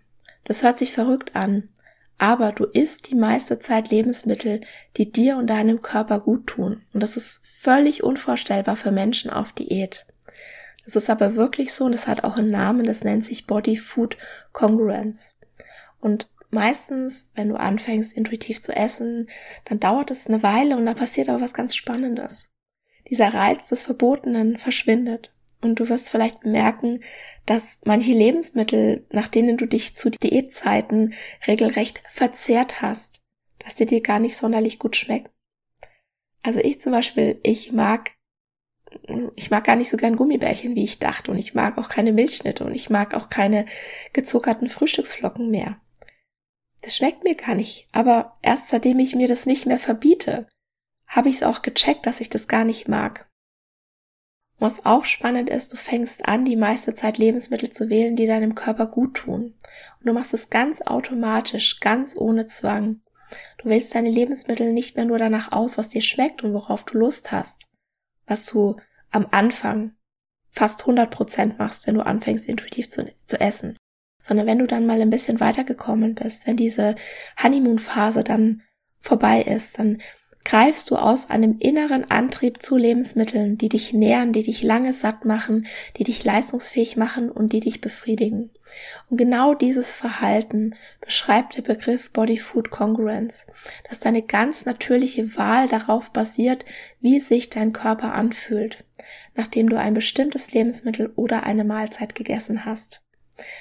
Das 0.44 0.62
hört 0.62 0.78
sich 0.78 0.92
verrückt 0.92 1.34
an, 1.34 1.68
aber 2.18 2.52
du 2.52 2.64
isst 2.64 3.10
die 3.10 3.14
meiste 3.14 3.58
Zeit 3.58 3.90
Lebensmittel, 3.90 4.60
die 4.96 5.10
dir 5.10 5.36
und 5.36 5.48
deinem 5.48 5.82
Körper 5.82 6.20
gut 6.20 6.46
tun. 6.46 6.82
Und 6.92 7.02
das 7.02 7.16
ist 7.16 7.40
völlig 7.42 8.02
unvorstellbar 8.02 8.76
für 8.76 8.92
Menschen 8.92 9.30
auf 9.30 9.52
Diät. 9.52 10.06
Das 10.84 10.96
ist 10.96 11.10
aber 11.10 11.34
wirklich 11.34 11.72
so 11.72 11.84
und 11.84 11.92
das 11.92 12.06
hat 12.06 12.24
auch 12.24 12.36
einen 12.36 12.48
Namen, 12.48 12.84
das 12.84 13.04
nennt 13.04 13.24
sich 13.24 13.46
Body 13.46 13.76
Food 13.76 14.16
Congruence. 14.52 15.34
Und 16.00 16.28
meistens, 16.50 17.30
wenn 17.34 17.48
du 17.48 17.56
anfängst 17.56 18.12
intuitiv 18.12 18.60
zu 18.60 18.74
essen, 18.76 19.28
dann 19.64 19.80
dauert 19.80 20.10
es 20.10 20.26
eine 20.26 20.42
Weile 20.42 20.76
und 20.76 20.86
dann 20.86 20.96
passiert 20.96 21.28
aber 21.28 21.40
was 21.40 21.54
ganz 21.54 21.74
Spannendes. 21.74 22.50
Dieser 23.10 23.34
Reiz 23.34 23.68
des 23.68 23.84
Verbotenen 23.84 24.56
verschwindet. 24.56 25.33
Und 25.64 25.76
du 25.76 25.88
wirst 25.88 26.10
vielleicht 26.10 26.40
bemerken, 26.40 27.00
dass 27.46 27.78
manche 27.84 28.12
Lebensmittel, 28.12 29.06
nach 29.10 29.28
denen 29.28 29.56
du 29.56 29.64
dich 29.64 29.96
zu 29.96 30.10
Diätzeiten 30.10 31.14
regelrecht 31.46 32.02
verzehrt 32.06 32.82
hast, 32.82 33.22
dass 33.60 33.74
die 33.74 33.86
dir 33.86 34.02
gar 34.02 34.18
nicht 34.18 34.36
sonderlich 34.36 34.78
gut 34.78 34.94
schmecken. 34.94 35.30
Also 36.42 36.60
ich 36.60 36.82
zum 36.82 36.92
Beispiel, 36.92 37.40
ich 37.42 37.72
mag 37.72 38.12
ich 39.34 39.50
mag 39.50 39.64
gar 39.64 39.74
nicht 39.74 39.88
so 39.88 39.96
gern 39.96 40.16
Gummibärchen, 40.16 40.76
wie 40.76 40.84
ich 40.84 40.98
dachte. 40.98 41.30
Und 41.30 41.38
ich 41.38 41.54
mag 41.54 41.78
auch 41.78 41.88
keine 41.88 42.12
Milchschnitte 42.12 42.64
und 42.64 42.74
ich 42.74 42.90
mag 42.90 43.14
auch 43.14 43.30
keine 43.30 43.64
gezuckerten 44.12 44.68
Frühstücksflocken 44.68 45.50
mehr. 45.50 45.80
Das 46.82 46.94
schmeckt 46.94 47.24
mir 47.24 47.34
gar 47.34 47.54
nicht. 47.54 47.88
Aber 47.90 48.36
erst 48.42 48.68
seitdem 48.68 48.98
ich 48.98 49.14
mir 49.16 49.28
das 49.28 49.46
nicht 49.46 49.64
mehr 49.64 49.78
verbiete, 49.78 50.46
habe 51.06 51.30
ich 51.30 51.36
es 51.36 51.42
auch 51.42 51.62
gecheckt, 51.62 52.06
dass 52.06 52.20
ich 52.20 52.28
das 52.28 52.48
gar 52.48 52.64
nicht 52.64 52.86
mag. 52.86 53.28
Was 54.58 54.86
auch 54.86 55.04
spannend 55.04 55.50
ist, 55.50 55.72
du 55.72 55.76
fängst 55.76 56.26
an, 56.26 56.44
die 56.44 56.56
meiste 56.56 56.94
Zeit 56.94 57.18
Lebensmittel 57.18 57.70
zu 57.70 57.90
wählen, 57.90 58.16
die 58.16 58.26
deinem 58.26 58.54
Körper 58.54 58.86
gut 58.86 59.14
tun. 59.14 59.54
Und 60.00 60.06
du 60.06 60.12
machst 60.12 60.32
es 60.32 60.48
ganz 60.48 60.80
automatisch, 60.82 61.80
ganz 61.80 62.16
ohne 62.16 62.46
Zwang. 62.46 63.00
Du 63.58 63.68
wählst 63.68 63.94
deine 63.94 64.10
Lebensmittel 64.10 64.72
nicht 64.72 64.96
mehr 64.96 65.04
nur 65.04 65.18
danach 65.18 65.52
aus, 65.52 65.76
was 65.76 65.88
dir 65.88 66.02
schmeckt 66.02 66.44
und 66.44 66.54
worauf 66.54 66.84
du 66.84 66.98
Lust 66.98 67.32
hast, 67.32 67.66
was 68.26 68.46
du 68.46 68.76
am 69.10 69.26
Anfang 69.30 69.94
fast 70.50 70.80
100 70.82 71.10
Prozent 71.10 71.58
machst, 71.58 71.86
wenn 71.86 71.96
du 71.96 72.06
anfängst, 72.06 72.46
intuitiv 72.46 72.88
zu, 72.88 73.12
zu 73.26 73.40
essen, 73.40 73.76
sondern 74.22 74.46
wenn 74.46 74.60
du 74.60 74.66
dann 74.66 74.86
mal 74.86 75.00
ein 75.00 75.10
bisschen 75.10 75.40
weitergekommen 75.40 76.14
bist, 76.14 76.46
wenn 76.46 76.56
diese 76.56 76.94
Honeymoon-Phase 77.42 78.22
dann 78.22 78.62
vorbei 79.00 79.42
ist, 79.42 79.78
dann 79.78 80.00
greifst 80.44 80.90
du 80.90 80.96
aus 80.96 81.30
einem 81.30 81.56
inneren 81.58 82.10
Antrieb 82.10 82.62
zu 82.62 82.76
Lebensmitteln, 82.76 83.56
die 83.56 83.70
dich 83.70 83.92
nähren, 83.92 84.32
die 84.32 84.42
dich 84.42 84.62
lange 84.62 84.92
satt 84.92 85.24
machen, 85.24 85.66
die 85.96 86.04
dich 86.04 86.22
leistungsfähig 86.22 86.96
machen 86.96 87.30
und 87.30 87.52
die 87.52 87.60
dich 87.60 87.80
befriedigen. 87.80 88.50
Und 89.08 89.16
genau 89.16 89.54
dieses 89.54 89.92
Verhalten 89.92 90.74
beschreibt 91.00 91.56
der 91.56 91.62
Begriff 91.62 92.10
Body 92.10 92.36
Food 92.36 92.70
Congruence, 92.70 93.46
dass 93.88 94.00
deine 94.00 94.22
ganz 94.22 94.66
natürliche 94.66 95.36
Wahl 95.36 95.68
darauf 95.68 96.12
basiert, 96.12 96.64
wie 97.00 97.20
sich 97.20 97.48
dein 97.48 97.72
Körper 97.72 98.12
anfühlt, 98.12 98.84
nachdem 99.34 99.70
du 99.70 99.78
ein 99.78 99.94
bestimmtes 99.94 100.52
Lebensmittel 100.52 101.12
oder 101.16 101.44
eine 101.44 101.64
Mahlzeit 101.64 102.14
gegessen 102.14 102.64
hast. 102.66 103.02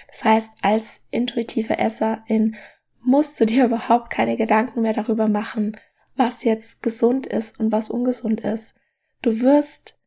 Das 0.07 0.23
heißt, 0.23 0.51
als 0.61 0.99
intuitive 1.11 1.77
Esserin 1.77 2.55
musst 3.01 3.39
du 3.39 3.45
dir 3.45 3.65
überhaupt 3.65 4.09
keine 4.09 4.35
Gedanken 4.35 4.81
mehr 4.81 4.93
darüber 4.93 5.27
machen, 5.27 5.77
was 6.15 6.43
jetzt 6.43 6.83
gesund 6.83 7.25
ist 7.25 7.59
und 7.59 7.71
was 7.71 7.89
ungesund 7.89 8.41
ist. 8.41 8.75
Du 9.21 9.41
wirst 9.41 9.99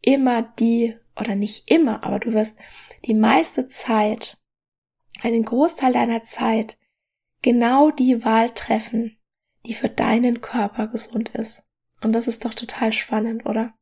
immer 0.00 0.42
die, 0.42 0.96
oder 1.16 1.34
nicht 1.34 1.70
immer, 1.70 2.04
aber 2.04 2.18
du 2.18 2.32
wirst 2.32 2.56
die 3.04 3.14
meiste 3.14 3.68
Zeit, 3.68 4.38
einen 5.22 5.44
Großteil 5.44 5.92
deiner 5.92 6.22
Zeit, 6.22 6.78
genau 7.42 7.90
die 7.90 8.24
Wahl 8.24 8.50
treffen, 8.50 9.16
die 9.66 9.74
für 9.74 9.88
deinen 9.88 10.40
Körper 10.40 10.88
gesund 10.88 11.30
ist. 11.30 11.64
Und 12.00 12.12
das 12.12 12.26
ist 12.26 12.44
doch 12.44 12.54
total 12.54 12.92
spannend, 12.92 13.46
oder? 13.46 13.74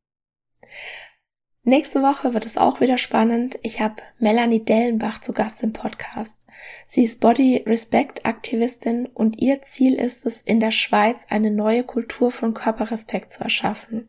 Nächste 1.63 2.01
Woche 2.01 2.33
wird 2.33 2.47
es 2.47 2.57
auch 2.57 2.81
wieder 2.81 2.97
spannend. 2.97 3.59
Ich 3.63 3.81
habe 3.81 3.97
Melanie 4.19 4.65
Dellenbach 4.65 5.21
zu 5.21 5.35
Gast 5.35 5.63
im 5.63 5.75
Podcast. 5.75 6.47
Sie 6.87 7.05
ist 7.05 7.21
Body 7.21 7.63
Respect 7.67 8.25
Aktivistin 8.25 9.07
und 9.13 9.39
ihr 9.39 9.61
Ziel 9.61 9.95
ist 9.95 10.25
es, 10.25 10.41
in 10.41 10.59
der 10.59 10.71
Schweiz 10.71 11.27
eine 11.29 11.51
neue 11.51 11.85
Kultur 11.85 12.31
von 12.31 12.55
Körperrespekt 12.55 13.33
zu 13.33 13.45
erschaffen. 13.45 14.09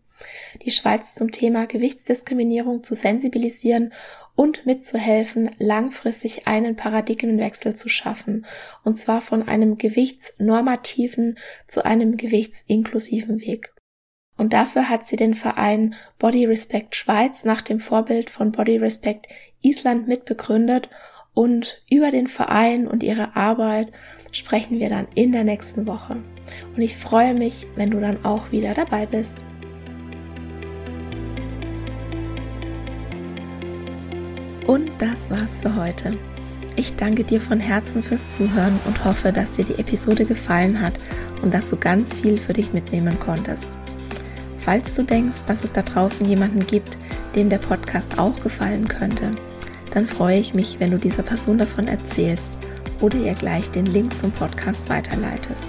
Die 0.61 0.71
Schweiz 0.71 1.13
zum 1.13 1.33
Thema 1.33 1.67
Gewichtsdiskriminierung 1.67 2.85
zu 2.85 2.95
sensibilisieren 2.95 3.91
und 4.35 4.65
mitzuhelfen, 4.65 5.49
langfristig 5.57 6.47
einen 6.47 6.77
Paradigmenwechsel 6.77 7.75
zu 7.75 7.89
schaffen, 7.89 8.45
und 8.85 8.97
zwar 8.97 9.19
von 9.19 9.45
einem 9.45 9.77
gewichtsnormativen 9.77 11.37
zu 11.67 11.83
einem 11.83 12.15
gewichtsinklusiven 12.15 13.41
Weg. 13.41 13.73
Und 14.41 14.53
dafür 14.53 14.89
hat 14.89 15.07
sie 15.07 15.17
den 15.17 15.35
Verein 15.35 15.93
Body 16.17 16.45
Respect 16.45 16.95
Schweiz 16.95 17.45
nach 17.45 17.61
dem 17.61 17.79
Vorbild 17.79 18.31
von 18.31 18.51
Body 18.51 18.77
Respect 18.77 19.27
Island 19.61 20.07
mitbegründet 20.07 20.89
und 21.35 21.83
über 21.91 22.09
den 22.09 22.25
Verein 22.25 22.87
und 22.87 23.03
ihre 23.03 23.35
Arbeit 23.35 23.91
sprechen 24.31 24.79
wir 24.79 24.89
dann 24.89 25.07
in 25.13 25.31
der 25.31 25.43
nächsten 25.43 25.85
Woche. 25.85 26.17
Und 26.75 26.81
ich 26.81 26.97
freue 26.97 27.35
mich, 27.35 27.67
wenn 27.75 27.91
du 27.91 27.99
dann 27.99 28.25
auch 28.25 28.51
wieder 28.51 28.73
dabei 28.73 29.05
bist. 29.05 29.45
Und 34.65 34.89
das 34.97 35.29
war's 35.29 35.59
für 35.59 35.75
heute. 35.75 36.17
Ich 36.77 36.95
danke 36.95 37.23
dir 37.23 37.41
von 37.41 37.59
Herzen 37.59 38.01
fürs 38.01 38.33
Zuhören 38.33 38.79
und 38.87 39.05
hoffe, 39.05 39.31
dass 39.31 39.51
dir 39.51 39.65
die 39.65 39.79
Episode 39.79 40.25
gefallen 40.25 40.81
hat 40.81 40.93
und 41.43 41.53
dass 41.53 41.69
du 41.69 41.77
ganz 41.77 42.15
viel 42.15 42.39
für 42.39 42.53
dich 42.53 42.73
mitnehmen 42.73 43.19
konntest. 43.19 43.80
Falls 44.63 44.93
du 44.93 45.03
denkst, 45.03 45.39
dass 45.47 45.63
es 45.63 45.71
da 45.71 45.81
draußen 45.81 46.25
jemanden 46.25 46.65
gibt, 46.67 46.97
dem 47.35 47.49
der 47.49 47.57
Podcast 47.57 48.19
auch 48.19 48.39
gefallen 48.41 48.87
könnte, 48.87 49.31
dann 49.91 50.07
freue 50.07 50.39
ich 50.39 50.53
mich, 50.53 50.79
wenn 50.79 50.91
du 50.91 50.97
dieser 50.97 51.23
Person 51.23 51.57
davon 51.57 51.87
erzählst 51.87 52.53
oder 53.01 53.17
ihr 53.17 53.33
gleich 53.33 53.69
den 53.71 53.87
Link 53.87 54.17
zum 54.17 54.31
Podcast 54.31 54.87
weiterleitest. 54.89 55.67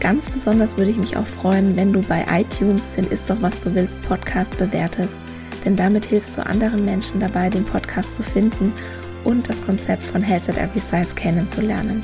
Ganz 0.00 0.28
besonders 0.28 0.76
würde 0.76 0.90
ich 0.90 0.96
mich 0.96 1.16
auch 1.16 1.26
freuen, 1.26 1.76
wenn 1.76 1.92
du 1.92 2.02
bei 2.02 2.26
iTunes 2.28 2.96
den 2.96 3.06
Ist 3.06 3.30
doch 3.30 3.40
was 3.40 3.60
du 3.60 3.72
willst 3.72 4.02
Podcast 4.02 4.56
bewertest, 4.58 5.16
denn 5.64 5.76
damit 5.76 6.06
hilfst 6.06 6.36
du 6.36 6.44
anderen 6.44 6.84
Menschen 6.84 7.20
dabei, 7.20 7.48
den 7.48 7.64
Podcast 7.64 8.16
zu 8.16 8.24
finden 8.24 8.72
und 9.22 9.48
das 9.48 9.64
Konzept 9.64 10.02
von 10.02 10.20
Health 10.20 10.48
at 10.48 10.58
Every 10.58 10.80
Size 10.80 11.14
kennenzulernen. 11.14 12.02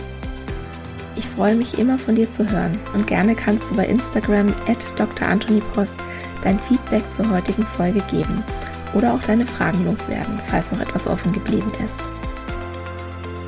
Ich 1.19 1.27
freue 1.27 1.57
mich 1.57 1.77
immer 1.81 1.99
von 1.99 2.15
dir 2.15 2.31
zu 2.31 2.49
hören 2.49 2.79
und 2.95 3.09
gerne 3.09 3.35
kannst 3.35 3.73
du 3.73 3.75
bei 3.75 3.87
Instagram 3.87 4.55
at 4.69 4.97
Dr. 4.97 5.29
Dein 6.43 6.61
Feedback 6.61 7.13
zur 7.13 7.29
heutigen 7.31 7.67
Folge 7.67 8.01
geben 8.03 8.45
oder 8.95 9.13
auch 9.13 9.21
deine 9.21 9.45
Fragen 9.45 9.85
loswerden, 9.85 10.39
falls 10.45 10.71
noch 10.71 10.79
etwas 10.79 11.09
offen 11.09 11.33
geblieben 11.33 11.73
ist. 11.85 11.99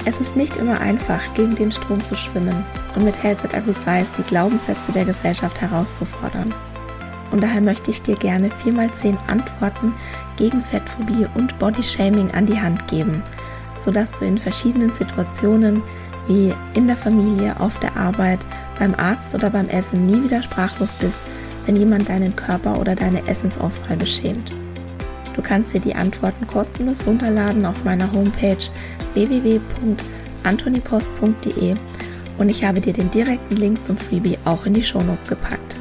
Es 0.05 0.21
ist 0.21 0.35
nicht 0.35 0.57
immer 0.57 0.81
einfach, 0.81 1.23
gegen 1.35 1.55
den 1.55 1.71
Strom 1.71 2.05
zu 2.05 2.17
schwimmen 2.17 2.65
und 2.97 3.05
mit 3.05 3.23
Health 3.23 3.45
at 3.45 3.55
Every 3.55 3.73
Size 3.73 4.11
die 4.19 4.25
Glaubenssätze 4.25 4.91
der 4.91 5.05
Gesellschaft 5.05 5.61
herauszufordern. 5.61 6.53
Und 7.31 7.41
daher 7.41 7.61
möchte 7.61 7.93
ich 7.93 8.03
dir 8.03 8.17
gerne 8.17 8.51
4x10 8.65 9.17
Antworten 9.29 9.95
gegen 10.37 10.65
Fettphobie 10.65 11.29
und 11.37 11.57
Bodyshaming 11.61 12.33
an 12.33 12.47
die 12.47 12.61
Hand 12.61 12.89
geben, 12.89 13.23
sodass 13.79 14.11
du 14.11 14.25
in 14.25 14.39
verschiedenen 14.39 14.93
Situationen 14.93 15.85
wie 16.27 16.55
in 16.75 16.87
der 16.87 16.97
Familie, 16.97 17.59
auf 17.61 17.79
der 17.79 17.97
Arbeit, 17.97 18.41
beim 18.79 18.95
Arzt 18.95 19.35
oder 19.35 19.51
beim 19.51 19.69
Essen 19.69 20.07
nie 20.07 20.25
wieder 20.25 20.43
sprachlos 20.43 20.95
bist, 20.95 21.21
wenn 21.67 21.77
jemand 21.77 22.09
deinen 22.09 22.35
Körper 22.35 22.81
oder 22.81 22.95
deine 22.95 23.27
Essensauswahl 23.29 23.97
beschämt. 23.97 24.51
Du 25.37 25.43
kannst 25.43 25.75
dir 25.75 25.81
die 25.81 25.95
Antworten 25.95 26.47
kostenlos 26.47 27.07
runterladen 27.07 27.65
auf 27.65 27.85
meiner 27.85 28.13
Homepage 28.13 28.57
www.antonipost.de 29.15 31.77
und 32.39 32.49
ich 32.49 32.65
habe 32.65 32.81
dir 32.81 32.93
den 32.93 33.11
direkten 33.11 33.57
Link 33.57 33.85
zum 33.85 33.97
Freebie 33.97 34.39
auch 34.45 34.67
in 34.67 34.75
die 34.75 34.83
Shownotes 34.83 35.29
gepackt. 35.29 35.77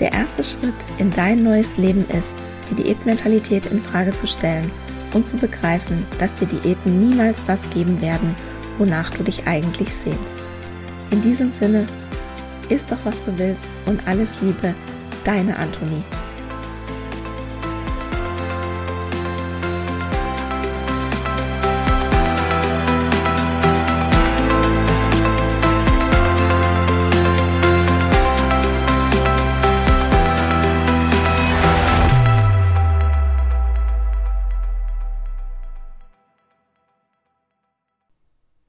Der 0.00 0.12
erste 0.12 0.42
Schritt 0.42 0.74
in 0.98 1.12
dein 1.12 1.44
neues 1.44 1.76
Leben 1.76 2.04
ist, 2.08 2.34
die 2.70 2.82
Diätmentalität 2.82 3.66
in 3.66 3.80
Frage 3.80 4.16
zu 4.16 4.26
stellen 4.26 4.68
und 5.14 5.28
zu 5.28 5.36
begreifen, 5.36 6.04
dass 6.18 6.34
dir 6.34 6.46
Diäten 6.46 6.98
niemals 6.98 7.44
das 7.44 7.70
geben 7.70 8.00
werden, 8.00 8.34
wonach 8.78 9.10
du 9.10 9.22
dich 9.22 9.46
eigentlich 9.46 9.92
sehnst. 9.92 10.40
In 11.10 11.20
diesem 11.22 11.50
Sinne, 11.50 11.86
isst 12.68 12.90
doch 12.90 12.98
was 13.04 13.22
du 13.24 13.36
willst 13.38 13.68
und 13.86 14.06
alles 14.06 14.36
Liebe, 14.40 14.74
deine 15.24 15.56
Antonie. 15.56 16.02